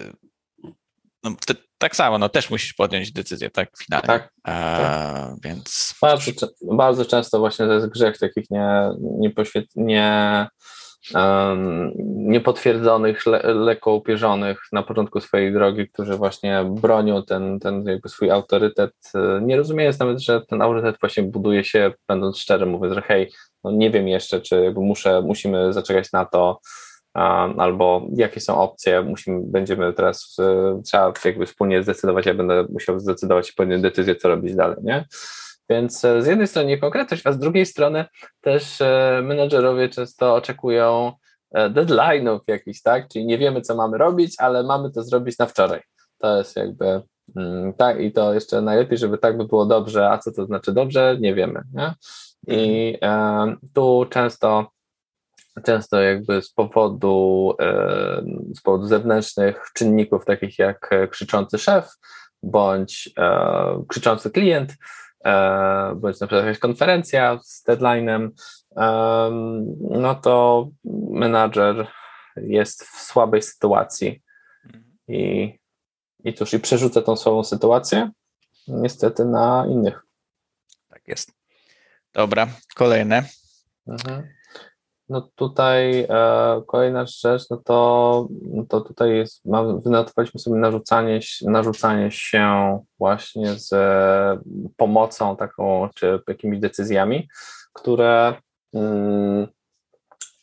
[1.24, 1.36] no,
[1.78, 4.08] tak samo, no też musisz podjąć decyzję, tak, finalnie.
[4.08, 5.34] Tak, e, tak.
[5.44, 5.96] Więc...
[6.02, 9.32] Bardzo, bardzo często właśnie to jest grzech takich nie, nie,
[9.76, 10.48] nie
[12.06, 18.32] niepotwierdzonych, le, lekko upierzonych na początku swojej drogi, którzy właśnie bronią ten, ten jakby swój
[18.32, 18.94] autorytet.
[19.42, 23.32] Nie rozumiejąc nawet, że ten autorytet właśnie buduje się, będąc szczery, mówię, że hej,
[23.64, 26.60] no nie wiem jeszcze, czy muszę, musimy zaczekać na to,
[27.58, 33.00] albo jakie są opcje, musimy, będziemy teraz, e, trzeba jakby wspólnie zdecydować, ja będę musiał
[33.00, 35.06] zdecydować i podjąć decyzję, co robić dalej, nie?
[35.70, 38.06] Więc e, z jednej strony niekonkretność, a z drugiej strony
[38.42, 41.12] też e, menedżerowie często oczekują
[41.52, 43.08] e, deadline'ów jakichś, tak?
[43.08, 45.82] Czyli nie wiemy, co mamy robić, ale mamy to zrobić na wczoraj.
[46.18, 47.02] To jest jakby
[47.36, 50.74] mm, tak i to jeszcze najlepiej, żeby tak by było dobrze, a co to znaczy
[50.74, 51.62] dobrze, nie wiemy.
[51.74, 51.94] Nie?
[52.48, 54.68] I e, tu często
[55.64, 57.54] często jakby z powodu,
[58.56, 61.90] z powodu zewnętrznych czynników, takich jak krzyczący szef
[62.44, 63.10] bądź
[63.88, 64.74] krzyczący klient,
[65.96, 68.30] bądź na przykład jakaś konferencja z deadline'em,
[69.90, 70.68] no to
[71.10, 71.88] menadżer
[72.36, 74.24] jest w słabej sytuacji
[75.08, 75.54] i,
[76.24, 78.12] i cóż, i przerzuca tą słabą sytuację
[78.68, 80.04] niestety na innych.
[80.90, 81.32] Tak jest.
[82.14, 83.24] Dobra, kolejne.
[83.88, 84.37] Mhm.
[85.10, 89.44] No tutaj e, kolejna rzecz, no to, no to tutaj jest,
[89.84, 93.74] wynotowaliśmy sobie narzucanie, narzucanie się właśnie z
[94.78, 97.30] pomocą taką, czy jakimiś decyzjami,
[97.74, 98.34] które,
[98.74, 99.48] mm,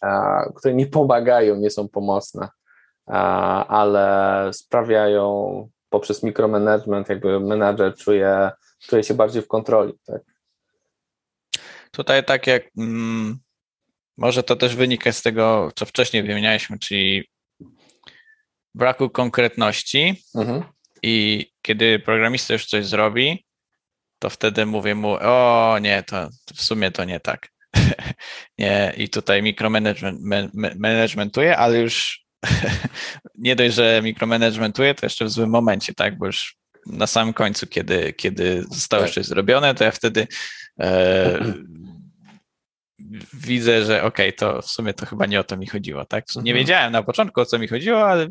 [0.02, 2.48] e, które nie pomagają, nie są pomocne,
[3.08, 9.92] e, ale sprawiają poprzez mikromanagement, jakby menadżer czuje, czuje się bardziej w kontroli.
[10.06, 10.22] Tak?
[11.90, 13.38] Tutaj tak jak mm,
[14.16, 17.28] może to też wynika z tego, co wcześniej wymienialiśmy, czyli
[18.74, 20.62] braku konkretności mhm.
[21.02, 23.44] i kiedy programista już coś zrobi,
[24.18, 27.48] to wtedy mówię mu, o nie, to w sumie to nie tak.
[28.58, 30.20] nie, i tutaj mikromanagement
[30.78, 32.24] managementuje, ale już
[33.34, 37.66] nie dość, że mikromanagementuje, to jeszcze w złym momencie, tak, bo już na samym końcu,
[37.66, 39.12] kiedy, kiedy zostało tak.
[39.12, 40.26] coś zrobione, to ja wtedy
[40.80, 41.38] e,
[43.34, 46.24] widzę, że okej, okay, to w sumie to chyba nie o to mi chodziło, tak?
[46.36, 46.56] Nie mhm.
[46.56, 48.28] wiedziałem na początku, o co mi chodziło, ale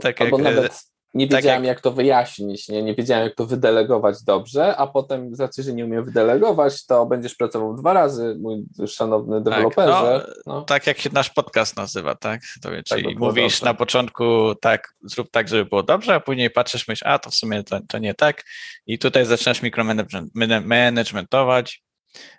[0.00, 0.54] tak Albo jak...
[0.54, 1.76] nawet nie tak wiedziałem, jak...
[1.76, 1.80] jak...
[1.80, 2.82] to wyjaśnić, nie?
[2.82, 7.06] nie wiedziałem, jak to wydelegować dobrze, a potem z racji, że nie umiem wydelegować, to
[7.06, 10.24] będziesz pracował dwa razy, mój szanowny tak, deweloperze.
[10.26, 10.62] Tak, no, no.
[10.62, 12.40] tak jak się nasz podcast nazywa, tak?
[12.62, 13.66] To, tak czyli tak mówisz dobrze.
[13.66, 17.34] na początku tak, zrób tak, żeby było dobrze, a później patrzysz, myślisz, a to w
[17.34, 18.44] sumie to, to nie tak
[18.86, 21.84] i tutaj zaczynasz mikromanagementować.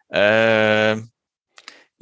[0.10, 1.15] Eee,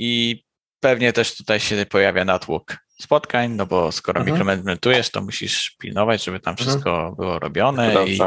[0.05, 0.43] i
[0.79, 4.33] pewnie też tutaj się pojawia natłok spotkań, no bo skoro mhm.
[4.33, 6.69] mikromanagementujesz, to musisz pilnować, żeby tam mhm.
[6.69, 7.15] wszystko mhm.
[7.15, 8.19] było robione i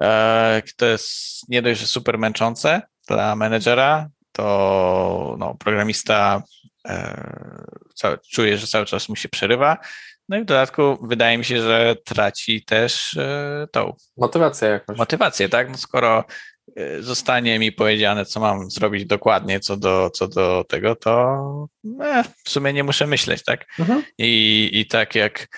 [0.00, 6.42] e, to jest nie dość, że super męczące dla menedżera, to no, programista
[6.88, 9.76] e, cały, czuje, że cały czas mu się przerywa,
[10.28, 14.98] no i w dodatku wydaje mi się, że traci też e, tą motywację jakąś.
[14.98, 15.70] Motywację, tak?
[15.70, 16.24] No skoro
[17.00, 21.68] zostanie mi powiedziane, co mam zrobić dokładnie co do, co do tego, to
[22.02, 23.66] eh, w sumie nie muszę myśleć, tak?
[23.78, 24.02] Mhm.
[24.18, 25.48] I, I tak jak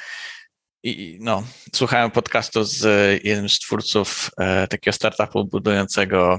[0.83, 1.43] i, no,
[1.75, 2.85] słuchałem podcastu z
[3.25, 6.39] jednym z twórców e, takiego startupu budującego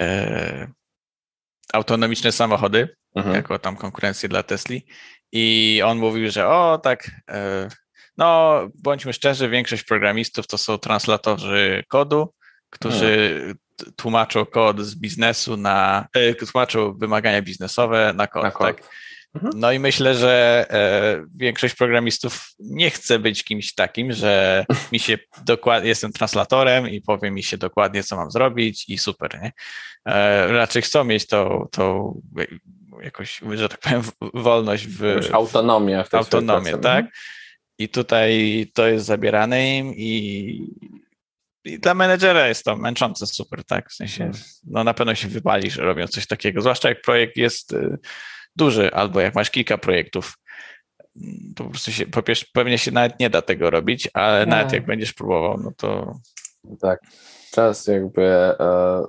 [0.00, 0.68] e,
[1.72, 3.34] autonomiczne samochody, mhm.
[3.34, 4.86] jako tam konkurencję dla Tesli.
[5.32, 7.68] I on mówił, że o tak, e,
[8.16, 12.34] no bądźmy szczerzy, większość programistów to są translatorzy kodu,
[12.70, 13.63] którzy hmm
[13.96, 18.42] tłumaczą kod z biznesu na, e, tłumaczą wymagania biznesowe na kod.
[18.42, 18.66] Na kod.
[18.66, 18.90] Tak?
[19.34, 19.52] Mhm.
[19.56, 25.18] No i myślę, że e, większość programistów nie chce być kimś takim, że mi się
[25.44, 29.52] dokładnie, jestem translatorem i powie mi się dokładnie, co mam zrobić i super, nie?
[30.08, 32.14] E, raczej chcą mieć tą, tą
[33.02, 34.02] jakoś, że tak powiem,
[34.34, 35.02] wolność w...
[35.02, 37.06] Już autonomię w tej Autonomię, tak?
[37.78, 40.68] I tutaj to jest zabierane im i
[41.64, 43.90] i dla menedżera jest to męczące super, tak?
[43.90, 44.38] W sensie, hmm.
[44.64, 47.98] no na pewno się wypalisz robiąc coś takiego, zwłaszcza jak projekt jest y,
[48.56, 50.34] duży, albo jak masz kilka projektów,
[51.56, 54.72] to po prostu się, po pierwsze, pewnie się nawet nie da tego robić, ale nawet
[54.72, 56.18] jak będziesz próbował, no to...
[56.80, 57.00] Tak,
[57.52, 58.56] czas jakby, e,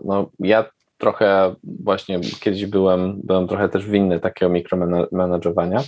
[0.05, 0.65] no ja
[0.97, 5.83] trochę właśnie kiedyś byłem, byłem trochę też winny takiego mikromanagerowania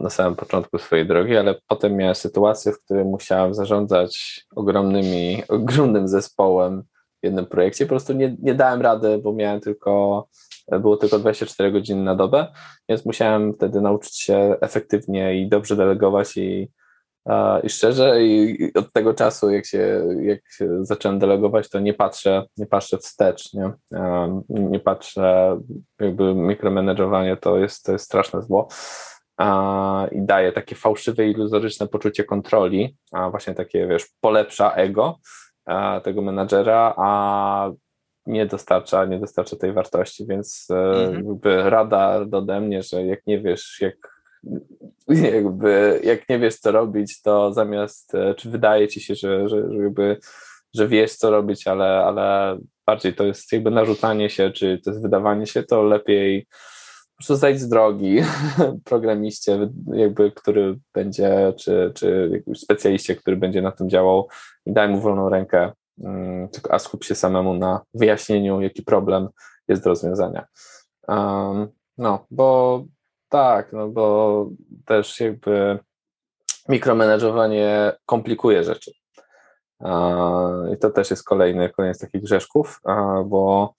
[0.00, 6.08] na samym początku swojej drogi, ale potem miałem sytuację, w której musiałem zarządzać ogromnymi, ogromnym
[6.08, 6.82] zespołem
[7.22, 7.86] w jednym projekcie.
[7.86, 10.26] Po prostu nie, nie dałem rady, bo miałem tylko,
[10.80, 12.46] było tylko 24 godziny na dobę,
[12.88, 16.68] więc musiałem wtedy nauczyć się efektywnie i dobrze delegować i
[17.62, 20.40] i szczerze, i od tego czasu, jak się, jak
[20.80, 23.72] zacząłem delegować, to nie patrzę, nie patrzę wstecz, nie,
[24.48, 25.60] nie patrzę,
[26.00, 28.68] jakby mikromanagerowanie to jest, to jest straszne zło
[30.12, 35.18] i daje takie fałszywe, iluzoryczne poczucie kontroli, a właśnie takie, wiesz, polepsza ego
[36.02, 37.70] tego menadżera, a
[38.26, 41.26] nie dostarcza, nie dostarcza tej wartości, więc e, mhm.
[41.26, 44.14] jakby rada ode mnie, że jak nie wiesz, jak
[45.34, 49.56] jakby jak nie wiesz, co robić, to zamiast, e, czy wydaje ci się, że, że,
[49.70, 50.18] że, jakby,
[50.74, 55.02] że wiesz, co robić, ale, ale bardziej to jest jakby narzucanie się, czy to jest
[55.02, 56.46] wydawanie się, to lepiej
[57.26, 58.20] zejdź z drogi
[58.84, 64.28] programiście, jakby, który będzie, czy, czy specjaliście, który będzie na tym działał
[64.66, 65.72] i daj mu wolną rękę,
[66.04, 69.28] mm, a skup się samemu na wyjaśnieniu, jaki problem
[69.68, 70.46] jest do rozwiązania.
[71.98, 72.84] No, bo
[73.28, 74.48] tak, no bo
[74.84, 75.78] też jakby
[76.68, 78.92] mikromanagerowanie komplikuje rzeczy.
[80.74, 82.80] I to też jest kolejny, kolejny z takich grzeszków,
[83.26, 83.74] bo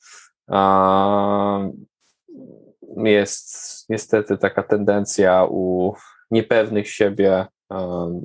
[2.97, 3.55] jest
[3.89, 5.93] niestety taka tendencja u
[6.31, 7.45] niepewnych siebie,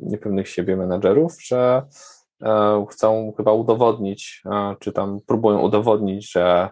[0.02, 1.82] niepewnych siebie menedżerów, że
[2.90, 4.42] chcą chyba udowodnić,
[4.78, 6.68] czy tam próbują udowodnić, że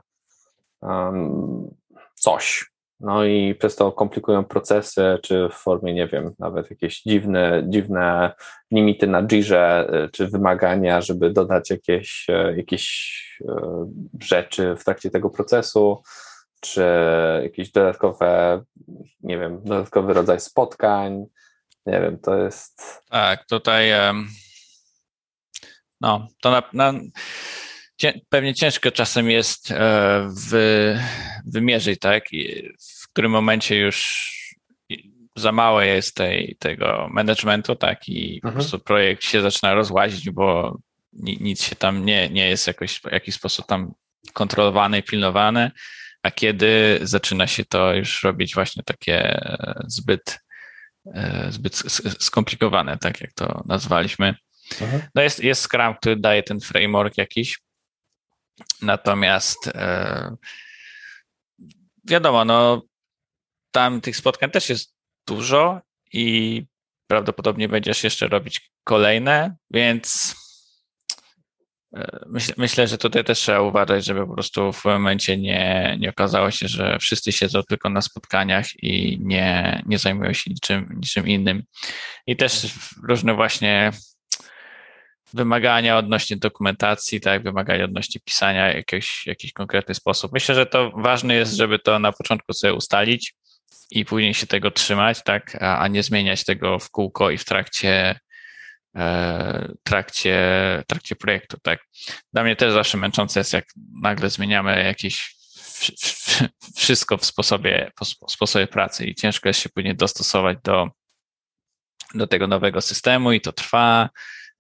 [2.15, 2.71] coś.
[3.01, 8.33] No i przez to komplikują procesy, czy w formie, nie wiem, nawet jakieś dziwne, dziwne
[8.71, 13.87] limity na Jirze, y, czy wymagania, żeby dodać jakieś, e, jakieś e,
[14.21, 16.03] rzeczy w trakcie tego procesu,
[16.61, 16.87] czy
[17.43, 18.63] jakieś dodatkowe,
[19.21, 21.25] nie wiem, dodatkowy rodzaj spotkań.
[21.87, 23.03] Nie wiem, to jest.
[23.11, 23.91] Tak, tutaj.
[26.01, 27.01] No, to na, na
[28.29, 30.99] pewnie ciężko czasem jest e, wy,
[31.47, 32.25] wymierzyć, tak,
[33.03, 34.29] w którym momencie już
[35.37, 38.41] za małe jest tej, tego managementu, tak, i mhm.
[38.41, 40.79] po prostu projekt się zaczyna rozłazić, bo
[41.13, 43.93] nic się tam nie, nie jest jakoś, w jakiś sposób tam
[44.33, 45.71] kontrolowane i pilnowane,
[46.29, 50.39] a kiedy zaczyna się to już robić właśnie takie e, zbyt,
[51.15, 51.77] e, zbyt
[52.19, 54.35] skomplikowane, tak jak to nazwaliśmy.
[54.81, 55.03] Mhm.
[55.15, 57.59] No jest, jest Scrum, który daje ten framework jakiś,
[58.83, 60.37] Natomiast e,
[62.05, 62.83] wiadomo, no
[63.71, 64.95] tam tych spotkań też jest
[65.27, 65.81] dużo
[66.13, 66.65] i
[67.07, 70.35] prawdopodobnie będziesz jeszcze robić kolejne, więc
[72.27, 76.51] myślę, myślę, że tutaj też trzeba uważać, żeby po prostu w momencie nie, nie okazało
[76.51, 81.63] się, że wszyscy siedzą tylko na spotkaniach i nie, nie zajmują się niczym, niczym innym.
[82.27, 82.67] I też
[83.09, 83.93] różne właśnie
[85.35, 90.33] wymagania odnośnie dokumentacji, tak, wymagania odnośnie pisania w jakiś, jakiś konkretny sposób.
[90.33, 93.35] Myślę, że to ważne jest, żeby to na początku sobie ustalić
[93.91, 97.45] i później się tego trzymać, tak, a, a nie zmieniać tego w kółko i w
[97.45, 98.21] trakcie e,
[99.83, 100.39] trakcie,
[100.87, 101.81] trakcie projektu, tak.
[102.33, 103.65] Dla mnie też zawsze męczące jest, jak
[104.03, 105.37] nagle zmieniamy jakieś
[106.77, 107.91] wszystko w sposobie,
[108.27, 110.89] w sposobie pracy i ciężko jest się później dostosować do,
[112.15, 114.09] do tego nowego systemu i to trwa,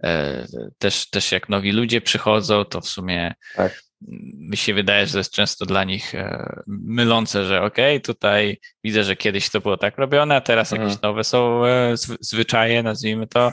[0.04, 0.46] E,
[0.78, 3.82] też, też jak nowi ludzie przychodzą, to w sumie tak.
[4.00, 8.60] Mi się wydaje, że to jest często dla nich e, mylące, że okej, okay, tutaj
[8.84, 10.88] widzę, że kiedyś to było tak robione, a teraz mhm.
[10.88, 13.52] jakieś nowe są e, zwyczaje, nazwijmy to,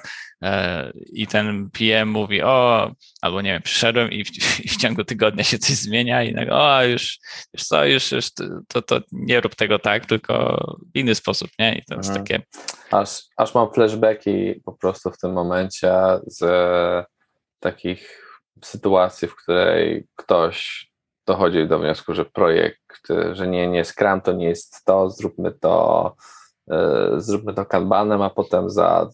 [1.14, 4.30] i ten PM mówi, o, albo nie wiem, przyszedłem i w,
[4.74, 7.20] w ciągu tygodnia się coś zmienia i nagle, o, już,
[7.54, 8.26] już co, już, już
[8.68, 10.58] to, to nie rób tego tak, tylko
[10.96, 11.78] w inny sposób, nie?
[11.78, 12.26] I to jest mhm.
[12.26, 12.44] takie...
[12.92, 15.94] Aż, aż mam flashbacki po prostu w tym momencie
[16.28, 16.46] z
[17.60, 18.25] takich
[18.64, 20.88] sytuacji, w której ktoś
[21.28, 26.16] dochodzi do wniosku, że projekt, że nie, nie Scrum to nie jest to, zróbmy to,
[27.18, 29.10] zróbmy to kanbanem, a potem za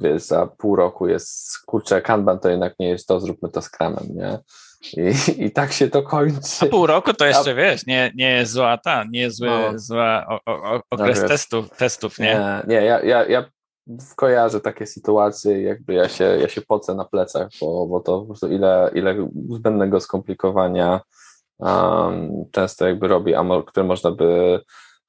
[0.00, 4.06] wiesz, za pół roku jest, kurczę, Kanban to jednak nie jest to, zróbmy to Scrumem,
[4.14, 4.38] nie?
[4.96, 6.66] I, I tak się to kończy.
[6.66, 7.54] A pół roku to jeszcze, A...
[7.54, 9.78] wiesz, nie, nie jest zła ta, nie jest zły, no.
[9.78, 12.24] zła o, o, okres no, testów, testów, nie?
[12.24, 13.44] Nie, nie ja, ja, ja
[14.16, 18.26] kojarzę takie sytuacje, jakby ja się, ja się pocę na plecach, bo, bo to po
[18.26, 21.00] prostu ile, ile zbędnego skomplikowania
[21.58, 24.60] um, często jakby robi, a które można by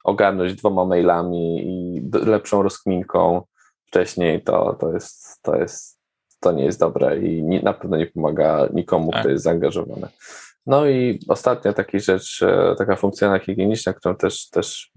[0.03, 3.41] ogarnąć dwoma mailami i lepszą rozkminką
[3.85, 5.99] wcześniej, to, to, jest, to, jest,
[6.39, 9.21] to nie jest dobre i nie, na pewno nie pomaga nikomu, tak.
[9.21, 10.07] kto jest zaangażowany.
[10.65, 14.91] No i ostatnia taka rzecz, e, taka funkcjonalna higieniczna, którą też, też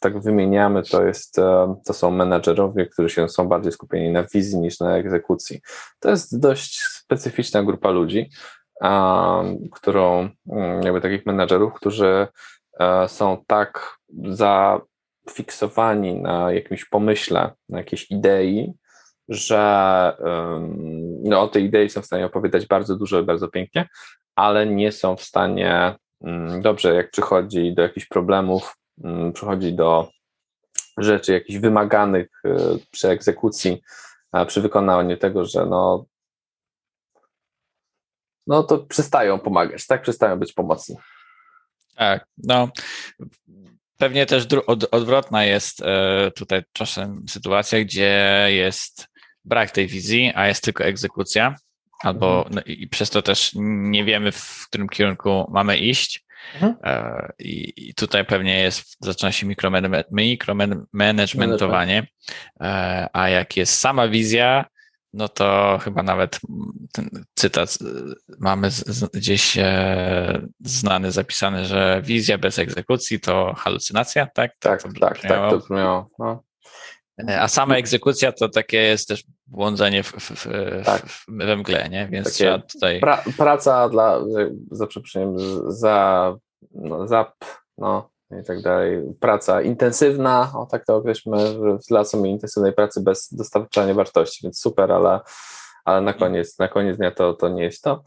[0.00, 4.58] tak wymieniamy, to jest, e, to są menadżerowie, którzy się są bardziej skupieni na wizji
[4.58, 5.60] niż na egzekucji.
[6.00, 8.30] To jest dość specyficzna grupa ludzi,
[9.72, 12.26] którą, mm, jakby takich menadżerów, którzy
[12.80, 18.72] e, są tak zafiksowani na jakimś pomyśle, na jakiejś idei,
[19.28, 20.16] że
[21.22, 23.88] no, o tej idei są w stanie opowiadać bardzo dużo i bardzo pięknie,
[24.34, 30.08] ale nie są w stanie mm, dobrze, jak przychodzi do jakichś problemów, mm, przychodzi do
[30.98, 32.50] rzeczy jakichś wymaganych y,
[32.90, 33.82] przy egzekucji,
[34.46, 36.04] przy wykonaniu tego, że no,
[38.46, 40.02] no to przestają pomagać, tak?
[40.02, 40.96] Przestają być pomocni.
[41.96, 42.68] Tak, no
[44.02, 44.46] pewnie też
[44.90, 49.11] odwrotna jest e, tutaj czasem sytuacja, gdzie jest
[49.44, 51.54] brak tej wizji, a jest tylko egzekucja
[52.02, 52.54] albo mhm.
[52.54, 56.24] no, i przez to też nie wiemy, w którym kierunku mamy iść.
[56.54, 56.76] Mhm.
[56.84, 62.06] E, I, tutaj pewnie jest, zaczyna się mikromanagementowanie,
[62.60, 64.64] e, a jak jest sama wizja,
[65.12, 66.40] no to chyba nawet
[66.92, 67.78] ten cytat
[68.38, 68.68] mamy
[69.14, 74.52] gdzieś e, znany, zapisany, że wizja bez egzekucji to halucynacja, tak?
[74.58, 76.10] Tak, tak, tak, tak, to brzmiało.
[76.18, 76.42] No.
[77.28, 80.46] E, a sama egzekucja to takie jest też błądzenie w, w,
[80.84, 81.06] tak.
[81.06, 82.08] w, we mgle, nie?
[82.10, 83.00] Więc takie trzeba tutaj.
[83.00, 84.20] Pra, praca dla,
[84.70, 85.36] za przeproszeniem,
[85.68, 86.36] za,
[86.74, 87.32] no, za,
[87.78, 89.02] no i tak dalej.
[89.20, 91.38] Praca intensywna, o tak to określmy,
[91.88, 95.20] dla samej intensywnej pracy bez dostarczania wartości, więc super, ale,
[95.84, 98.02] ale na koniec, na koniec dnia to, to nie jest to.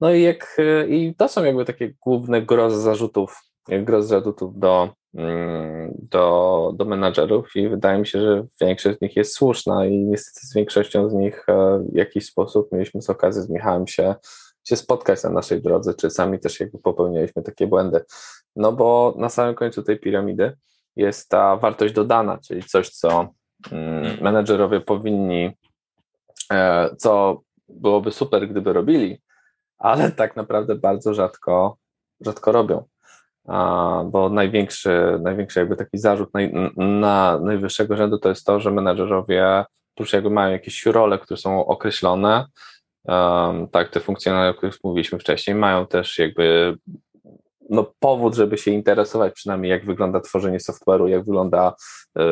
[0.00, 0.56] No i jak,
[0.88, 4.94] i to są jakby takie główne grozy zarzutów, grozy zarzutów do,
[5.98, 10.46] do, do menadżerów i wydaje mi się, że większość z nich jest słuszna i niestety
[10.46, 14.14] z większością z nich e, w jakiś sposób mieliśmy z okazji z Michałem się,
[14.64, 18.04] się spotkać na naszej drodze, czy sami też jakby popełnialiśmy takie błędy.
[18.56, 20.56] No bo na samym końcu tej piramidy
[20.96, 23.28] jest ta wartość dodana, czyli coś, co
[23.72, 25.50] mm, menedżerowie powinni,
[26.52, 29.22] e, co byłoby super, gdyby robili,
[29.78, 31.76] ale tak naprawdę bardzo rzadko,
[32.20, 32.84] rzadko robią
[34.04, 36.30] bo największy, największy jakby taki zarzut
[36.76, 41.66] na najwyższego rzędu to jest to, że menedżerowie oprócz jakby mają jakieś role, które są
[41.66, 42.44] określone,
[43.72, 46.76] tak, te funkcjonalne, o których mówiliśmy wcześniej, mają też jakby
[47.70, 51.74] no, powód, żeby się interesować przynajmniej jak wygląda tworzenie software'u, jak wygląda,
[52.18, 52.22] y,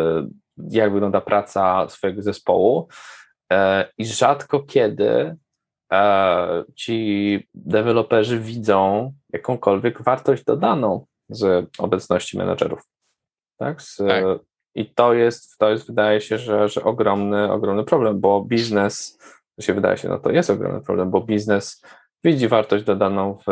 [0.70, 2.88] jak wygląda praca swojego zespołu.
[3.52, 5.36] E, i rzadko kiedy e,
[6.74, 12.80] ci deweloperzy widzą jakąkolwiek wartość dodaną z obecności menedżerów.
[13.58, 13.82] Tak?
[13.82, 14.24] Z, tak.
[14.74, 19.18] I to jest, to jest, wydaje się, że, że ogromny, ogromny problem, bo biznes,
[19.56, 21.82] to się wydaje się, no to jest ogromny problem, bo biznes
[22.24, 23.50] widzi wartość dodaną w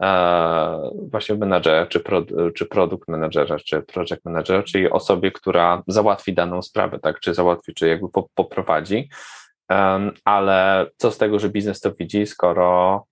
[0.00, 2.22] e, właśnie w czy, pro,
[2.54, 7.74] czy produkt menedżerze, czy project manager, czyli osobie, która załatwi daną sprawę, tak, czy załatwi,
[7.74, 9.08] czy jakby po, poprowadzi,
[10.24, 13.04] ale co z tego, że biznes to widzi, skoro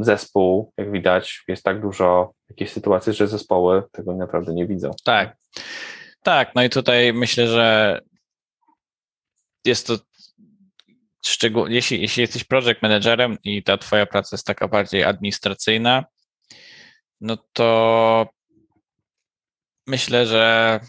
[0.00, 4.90] zespół, jak widać, jest tak dużo takich sytuacji, że zespoły tego naprawdę nie widzą.
[5.04, 5.36] Tak,
[6.22, 6.54] tak.
[6.54, 8.00] No i tutaj myślę, że
[9.64, 9.98] jest to
[11.26, 16.04] szczególnie, jeśli, jeśli jesteś project managerem i ta twoja praca jest taka bardziej administracyjna,
[17.20, 18.28] no to
[19.86, 20.80] myślę, że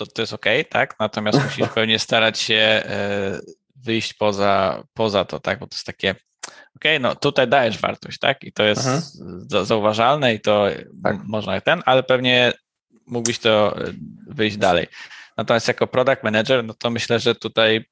[0.00, 0.94] to, to jest ok, tak?
[1.00, 3.40] Natomiast musisz pewnie starać się e,
[3.76, 5.58] wyjść poza, poza to, tak?
[5.58, 6.10] Bo to jest takie
[6.76, 8.44] okej, okay, no tutaj dajesz wartość, tak?
[8.44, 9.66] I to jest mhm.
[9.66, 10.66] zauważalne i to
[11.02, 11.16] tak.
[11.24, 12.52] można ten, ale pewnie
[13.06, 13.92] mógłbyś to e,
[14.26, 14.86] wyjść dalej.
[15.36, 17.84] Natomiast jako product manager, no to myślę, że tutaj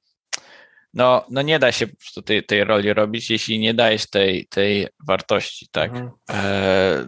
[0.95, 1.87] no, no nie da się
[2.25, 5.91] tej, tej roli robić, jeśli nie dajesz tej, tej wartości, tak?
[5.91, 6.11] Mhm.
[6.31, 7.07] E,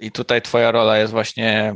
[0.00, 1.74] I tutaj twoja rola jest właśnie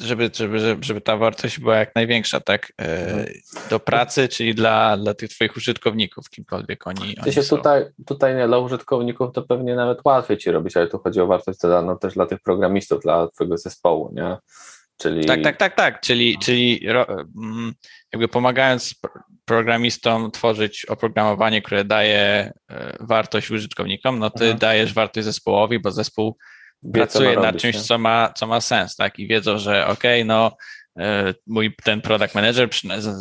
[0.00, 2.72] żeby, żeby, żeby, ta wartość była jak największa, tak?
[2.80, 3.26] E, mhm.
[3.70, 7.56] Do pracy, czyli dla, dla tych Twoich użytkowników, kimkolwiek oni, oni się są.
[7.56, 11.26] Tutaj, tutaj nie, dla użytkowników to pewnie nawet łatwiej Ci robić, ale tu chodzi o
[11.26, 14.36] wartość dodaną też dla tych programistów, dla Twojego zespołu, nie?
[14.98, 15.24] Czyli...
[15.24, 16.00] Tak, tak, tak, tak.
[16.00, 16.40] Czyli, no.
[16.40, 16.88] czyli
[17.36, 17.72] mm,
[18.12, 18.94] jakby pomagając
[19.44, 24.58] programistom tworzyć oprogramowanie, które daje e, wartość użytkownikom, no ty mhm.
[24.58, 26.36] dajesz wartość zespołowi, bo zespół
[26.86, 29.18] Wie, pracuje nad czymś, co ma, co ma sens, tak?
[29.18, 30.56] I wiedzą, że okej, okay, no
[31.46, 32.68] mój ten product manager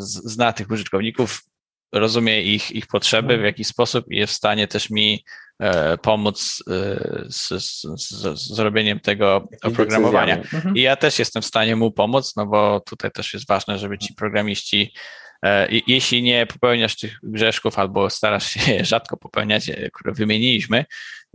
[0.05, 1.43] zna tych użytkowników,
[1.93, 3.45] rozumie ich, ich potrzeby w mhm.
[3.45, 5.25] jakiś sposób i jest w stanie też mi
[5.59, 6.71] e, pomóc e,
[7.29, 10.35] z, z, z, zrobieniem tego oprogramowania.
[10.35, 10.75] Mhm.
[10.75, 13.97] I ja też jestem w stanie mu pomóc, no bo tutaj też jest ważne, żeby
[13.97, 14.93] ci programiści
[15.45, 20.85] E, jeśli nie popełniasz tych grzeszków albo starasz się rzadko popełniać, e, które wymieniliśmy,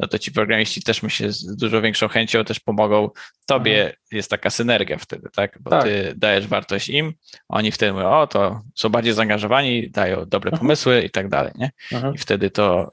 [0.01, 3.11] no to ci programiści też myślę z dużo większą chęcią też pomogą
[3.47, 3.77] tobie.
[3.77, 3.97] Mhm.
[4.13, 5.59] Jest taka synergia wtedy, tak?
[5.61, 5.85] Bo tak.
[5.85, 7.15] ty dajesz wartość im,
[7.49, 10.59] oni wtedy mówią, o, to są bardziej zaangażowani, dają dobre mhm.
[10.61, 11.71] pomysły i tak dalej, nie?
[11.93, 12.15] Mhm.
[12.15, 12.91] I wtedy to,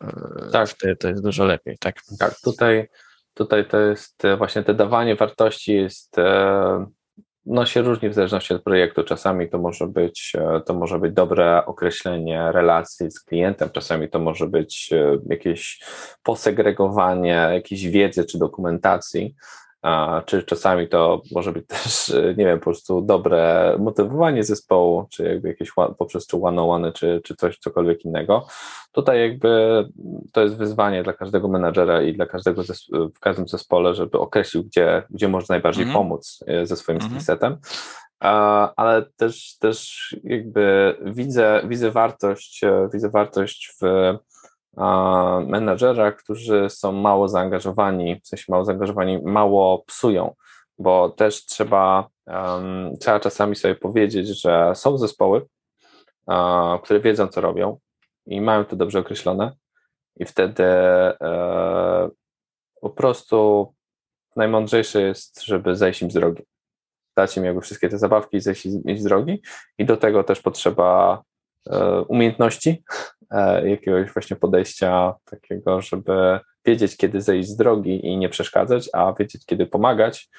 [0.48, 0.70] e, tak.
[0.70, 1.96] wtedy to jest dużo lepiej, tak?
[2.20, 2.88] Tak, tutaj,
[3.34, 6.16] tutaj to jest właśnie te dawanie wartości jest
[7.48, 9.04] no, się różni w zależności od projektu.
[9.04, 14.20] Czasami to może być, e, to może być dobre określenie relacji z klientem, czasami to
[14.20, 15.84] może być e, jakieś
[16.24, 19.36] posegregowanie jakiejś wiedzy czy dokumentacji,
[20.26, 25.48] czy czasami to może być też, nie wiem, po prostu dobre motywowanie zespołu, czy jakby
[25.48, 28.48] jakieś poprzez czy one-on-one, czy, czy coś, cokolwiek innego.
[28.92, 29.84] Tutaj jakby
[30.34, 32.62] to jest wyzwanie dla każdego menadżera i dla każdego
[33.16, 35.98] w każdym zespole, żeby określił, gdzie, gdzie można najbardziej mm -hmm.
[35.98, 37.06] pomóc e, ze swoim -hmm.
[37.06, 37.58] skillsetem.
[38.76, 44.14] Ale też, też jakby widzę, widzę wartość, e, widzę wartość w
[45.48, 50.36] menedżera, którzy są mało zaangażowani, w sensie mało zaangażowani, mało psują,
[50.80, 55.46] bo też trzeba, um, trzeba czasami sobie powiedzieć, że są zespoły,
[56.28, 57.80] uh, które wiedzą, co robią
[58.26, 59.52] i mają to dobrze określone
[60.16, 60.64] i wtedy
[61.20, 62.12] uh,
[62.82, 63.68] po prostu
[64.36, 66.44] najmądrzejsze jest, żeby zejść im z drogi.
[67.16, 69.42] Dać im jakby wszystkie te zabawki i zejść im z drogi
[69.78, 71.24] i do tego też potrzeba
[71.70, 72.84] E, umiejętności,
[73.64, 79.46] jakiegoś właśnie podejścia takiego, żeby wiedzieć, kiedy zejść z drogi i nie przeszkadzać, a wiedzieć,
[79.46, 80.30] kiedy pomagać,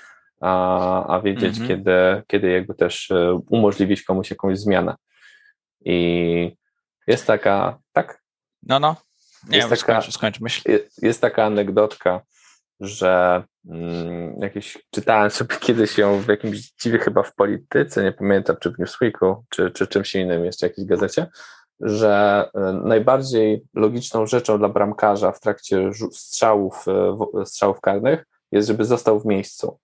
[0.40, 1.68] a, a wiedzieć, mhm.
[1.68, 4.94] kiedy, kiedy jakby też e, umożliwić komuś jakąś zmianę.
[5.84, 6.56] I
[7.06, 8.22] jest taka, tak?
[8.62, 8.96] No, no.
[9.48, 10.70] Nie, jest taka, skończ, skończ myśl.
[10.70, 12.20] Jest, jest taka anegdotka,
[12.80, 18.56] że mm, jakieś czytałem sobie kiedyś ją w jakimś dziwie chyba w polityce, nie pamiętam
[18.60, 21.26] czy w Newsweeku, czy, czy czymś innym, jeszcze jakiejś gazecie,
[21.80, 28.84] że e, najbardziej logiczną rzeczą dla bramkarza w trakcie strzałów, e, strzałów karnych jest, żeby
[28.84, 29.78] został w miejscu.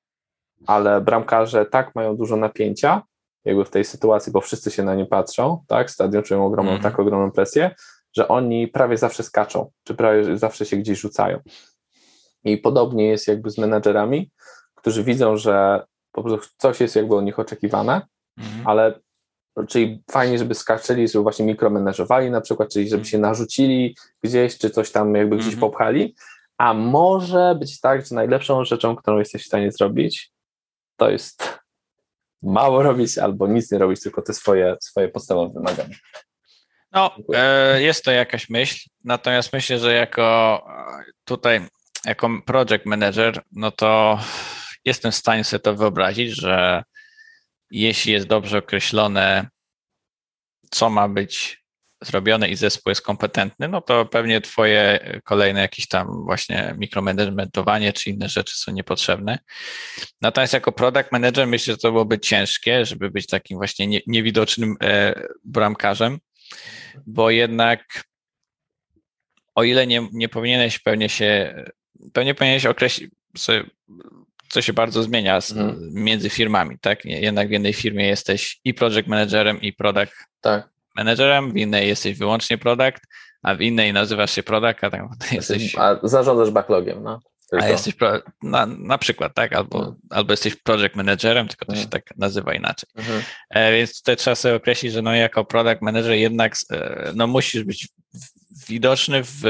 [0.67, 3.03] Ale bramkarze tak mają dużo napięcia,
[3.45, 6.83] jakby w tej sytuacji, bo wszyscy się na nie patrzą, tak, stadion czują ogromną, mm.
[6.83, 7.75] tak ogromną presję,
[8.17, 11.41] że oni prawie zawsze skaczą, czy prawie zawsze się gdzieś rzucają.
[12.45, 14.31] I podobnie jest jakby z menedżerami,
[14.75, 18.03] którzy widzą, że po prostu coś jest jakby od nich oczekiwane,
[18.39, 18.67] mhm.
[18.67, 19.01] ale
[19.69, 24.71] czyli fajnie, żeby skaczyli, żeby właśnie mikromenażowali na przykład, czyli żeby się narzucili gdzieś, czy
[24.71, 25.61] coś tam jakby gdzieś mhm.
[25.61, 26.15] popchali,
[26.59, 30.33] a może być tak, że najlepszą rzeczą, którą jesteś w stanie zrobić,
[30.97, 31.59] to jest
[32.43, 35.97] mało robić albo nic nie robić, tylko te swoje, swoje podstawowe wymagania.
[36.93, 41.61] No, e, jest to jakaś myśl, natomiast myślę, że jako e, tutaj
[42.05, 44.19] jako project manager, no to
[44.85, 46.85] jestem w stanie sobie to wyobrazić, że
[47.81, 49.49] jeśli jest dobrze określone,
[50.71, 51.65] co ma być
[52.03, 58.11] zrobione i zespół jest kompetentny, no to pewnie twoje kolejne jakieś tam właśnie mikromanagementowanie czy
[58.11, 59.39] inne rzeczy są niepotrzebne.
[60.21, 64.77] Natomiast jako product manager myślę, że to byłoby ciężkie, żeby być takim właśnie nie, niewidocznym
[64.83, 65.15] e,
[65.45, 66.19] bramkarzem,
[67.07, 68.05] bo jednak
[69.55, 71.55] o ile nie, nie powinieneś pewnie się
[72.13, 73.65] pewnie powinieneś określić sobie,
[74.55, 75.91] co się bardzo zmienia z, mhm.
[75.93, 77.05] między firmami, tak?
[77.05, 80.69] Jednak w jednej firmie jesteś i project managerem, i product tak.
[80.97, 83.01] managerem, w innej jesteś wyłącznie product,
[83.43, 85.03] a w innej nazywasz się product, a tak
[85.33, 85.77] jesteś...
[85.79, 87.21] A zarządzasz backlogiem, no.
[87.61, 89.53] A jesteś pro, na, na przykład, tak?
[89.53, 89.97] Albo, mhm.
[90.11, 91.91] albo jesteś project managerem, tylko to się mhm.
[91.91, 92.91] tak nazywa inaczej.
[92.97, 93.23] Mhm.
[93.51, 97.65] E, więc tutaj trzeba sobie określić, że no jako product manager jednak e, no musisz
[97.65, 97.89] być
[98.69, 99.43] widoczny w,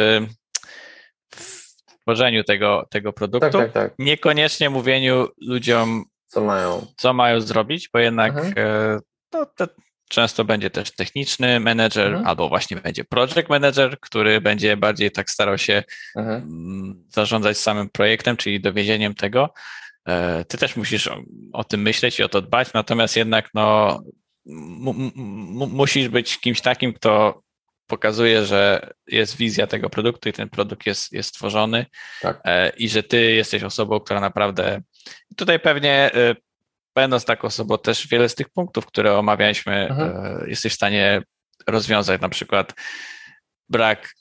[2.04, 3.58] tworzeniu tego, tego produktu.
[3.58, 3.94] Tak, tak, tak.
[3.98, 8.54] Niekoniecznie mówieniu ludziom, co mają, co mają zrobić, bo jednak mhm.
[8.56, 9.00] E,
[9.30, 9.66] to, to
[10.08, 12.26] często będzie też techniczny menedżer mhm.
[12.26, 15.82] albo właśnie będzie project manager, który będzie bardziej tak starał się
[16.16, 16.42] mhm.
[16.42, 19.54] Mm, zarządzać samym projektem, czyli dowiezieniem tego.
[20.08, 21.16] E, ty też musisz o,
[21.52, 24.00] o tym myśleć i o to dbać, natomiast jednak no,
[25.68, 27.42] musisz być kimś takim, kto
[27.86, 31.86] pokazuje, że jest wizja tego produktu i ten produkt jest, jest stworzony
[32.20, 32.40] tak.
[32.44, 34.80] E, i że ty jesteś osobą, która naprawdę.
[35.36, 36.36] Tutaj pewnie e,
[36.94, 40.42] będąc taką osobą, też wiele z tych punktów, które omawialiśmy, mhm.
[40.42, 41.22] E, jesteś w stanie
[41.66, 42.72] rozwiązać, na przykład
[43.68, 44.14] brak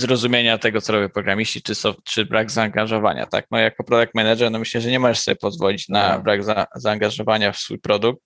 [0.00, 3.46] zrozumienia tego, co robią programiści, czy, so, czy brak zaangażowania, tak?
[3.50, 6.22] No jako product manager, no myślę, że nie możesz sobie pozwolić na no.
[6.22, 8.22] brak za, zaangażowania w swój produkt,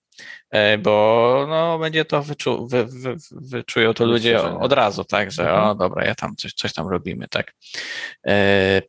[0.49, 5.43] e, bo no, będzie to wyczu, wy, wy, wyczują to ludzie od razu, tak, że
[5.43, 5.63] mhm.
[5.69, 7.53] o dobra, ja tam coś, coś tam robimy, tak.
[8.27, 8.81] E,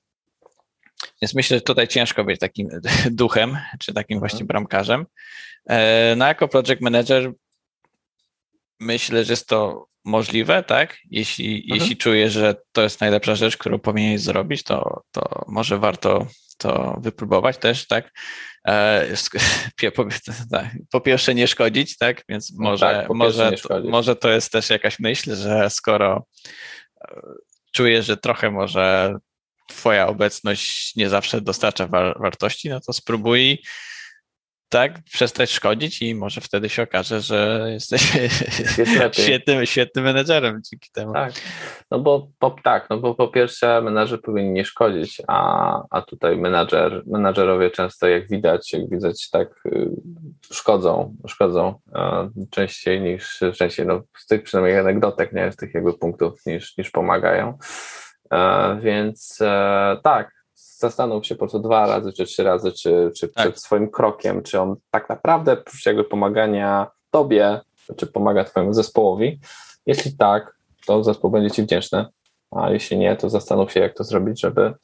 [1.22, 2.68] więc myślę, że tutaj ciężko być takim
[3.10, 4.28] duchem, czy takim mhm.
[4.28, 5.06] właśnie bramkarzem.
[5.68, 7.32] E, no jako project manager
[8.80, 10.98] myślę, że jest to możliwe, tak?
[11.10, 11.80] Jeśli, mhm.
[11.80, 16.26] jeśli czujesz, że to jest najlepsza rzecz, którą powinieneś zrobić, to, to może warto
[16.58, 18.12] to wypróbować też, tak?
[18.68, 19.06] E,
[19.96, 20.04] po,
[20.52, 22.24] tak, po pierwsze nie szkodzić, tak?
[22.28, 26.26] Więc no może, tak, może, to, może to jest też jakaś myśl, że skoro
[27.08, 27.20] e,
[27.72, 29.14] czujesz, że trochę może
[29.68, 33.62] twoja obecność nie zawsze dostarcza war wartości, no to spróbuj
[34.68, 38.12] tak, przestać szkodzić i może wtedy się okaże, że jesteś
[39.12, 41.12] świetnym, świetnym menedżerem dzięki temu.
[41.12, 41.32] Tak,
[41.90, 46.36] no bo po, tak, no bo po pierwsze menedżer powinien nie szkodzić, a, a tutaj
[46.36, 49.90] menedżer, menedżerowie często jak widać, jak widać tak y,
[50.52, 55.98] szkodzą, szkodzą e, częściej niż, częściej no z tych przynajmniej anegdotek, nie, z tych jakby
[55.98, 57.58] punktów niż, niż pomagają.
[58.32, 60.35] E, więc e, tak,
[60.78, 63.44] zastanów się po co dwa razy, czy trzy razy, czy, czy tak.
[63.44, 65.56] przed swoim krokiem, czy on tak naprawdę
[65.86, 67.60] jakby pomagania tobie,
[67.96, 69.40] czy pomaga twojemu zespołowi.
[69.86, 70.56] Jeśli tak,
[70.86, 72.06] to zespół będzie ci wdzięczny,
[72.50, 74.74] a jeśli nie, to zastanów się, jak to zrobić, żeby,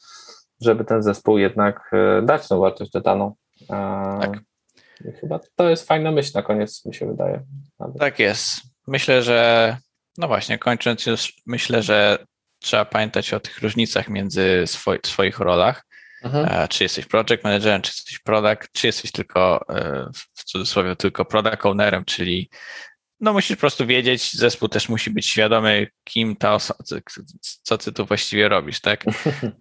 [0.61, 3.35] żeby ten zespół jednak e, dać tą wartość dodaną.
[3.69, 4.41] Tak.
[5.05, 7.43] I chyba to jest fajna myśl na koniec, mi się wydaje.
[7.99, 8.61] Tak jest.
[8.87, 9.77] Myślę, że
[10.19, 12.19] no właśnie, kończąc już, myślę, że
[12.63, 15.85] trzeba pamiętać o tych różnicach między swoi, swoich rolach.
[16.23, 16.47] Mhm.
[16.51, 21.25] E, czy jesteś project managerem, czy jesteś product, czy jesteś tylko, e, w cudzysłowie, tylko
[21.25, 22.51] product ownerem, czyli
[23.21, 26.85] no musisz po prostu wiedzieć, zespół też musi być świadomy, kim ta osoba,
[27.63, 29.05] co ty tu właściwie robisz, tak?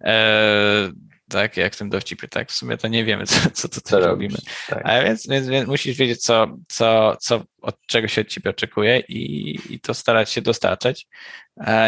[0.04, 0.92] E,
[1.30, 2.50] tak, jak w tym dowcipie, tak?
[2.50, 4.38] W sumie to nie wiemy, co, co tutaj co robimy.
[4.68, 4.82] Tak.
[4.84, 9.00] A więc, więc, więc, musisz wiedzieć, co, co, co, od czego się od ciebie oczekuje
[9.08, 11.06] i, i to starać się dostarczać,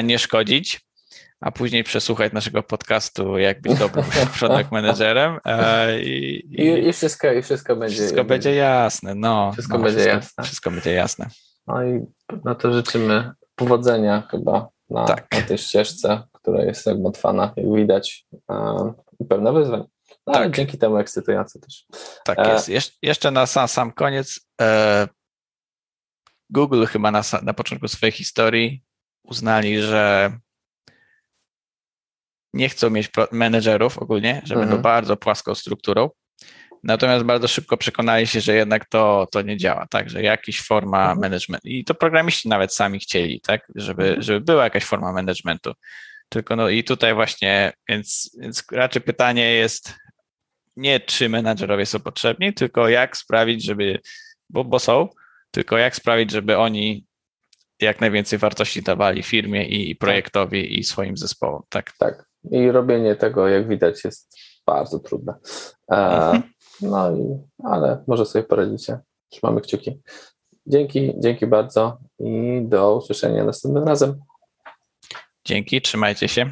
[0.04, 0.80] nie szkodzić,
[1.44, 4.04] a później przesłuchać naszego podcastu, jak być dobrym
[4.38, 5.38] product managerem.
[5.44, 7.96] E, I, i, I, wszystko, i wszystko będzie.
[7.96, 9.14] Wszystko będzie jasne.
[9.14, 10.44] No, wszystko no, będzie wszystko, jasne.
[10.44, 11.28] Wszystko będzie jasne.
[11.66, 12.06] No i
[12.44, 15.26] na to życzymy powodzenia chyba na, tak.
[15.32, 18.26] na tej ścieżce, która jest jak motwana, jak widać,
[19.20, 19.84] i pełna wyzwań.
[20.26, 20.56] No, tak.
[20.56, 21.86] dzięki temu ekscytujące też.
[22.24, 22.52] Tak e...
[22.52, 22.68] jest.
[22.68, 24.40] Jesz jeszcze na sam, sam koniec.
[24.60, 25.08] E...
[26.50, 28.84] Google chyba na, na początku swojej historii
[29.24, 30.32] uznali, że
[32.54, 34.60] nie chcą mieć menedżerów ogólnie, że mhm.
[34.60, 36.10] będą bardzo płaską strukturą.
[36.82, 41.00] Natomiast bardzo szybko przekonali się, że jednak to, to nie działa, tak, że jakaś forma
[41.00, 41.20] mhm.
[41.20, 44.22] management i to programiści nawet sami chcieli, tak, żeby, mhm.
[44.22, 45.72] żeby była jakaś forma managementu.
[46.28, 49.94] Tylko no i tutaj właśnie, więc, więc raczej pytanie jest
[50.76, 54.00] nie czy menadżerowie są potrzebni, tylko jak sprawić, żeby,
[54.50, 55.08] bo, bo są,
[55.50, 57.06] tylko jak sprawić, żeby oni
[57.80, 60.70] jak najwięcej wartości dawali firmie i, i projektowi tak.
[60.70, 61.92] i swoim zespołom, tak?
[61.98, 62.33] Tak.
[62.50, 64.36] I robienie tego, jak widać, jest
[64.66, 65.34] bardzo trudne.
[65.90, 66.42] E, mhm.
[66.80, 68.98] no i, ale może sobie poradzicie.
[69.28, 70.00] Trzymamy kciuki.
[70.66, 74.20] Dzięki, dzięki bardzo i do usłyszenia następnym razem.
[75.44, 76.50] Dzięki, trzymajcie się.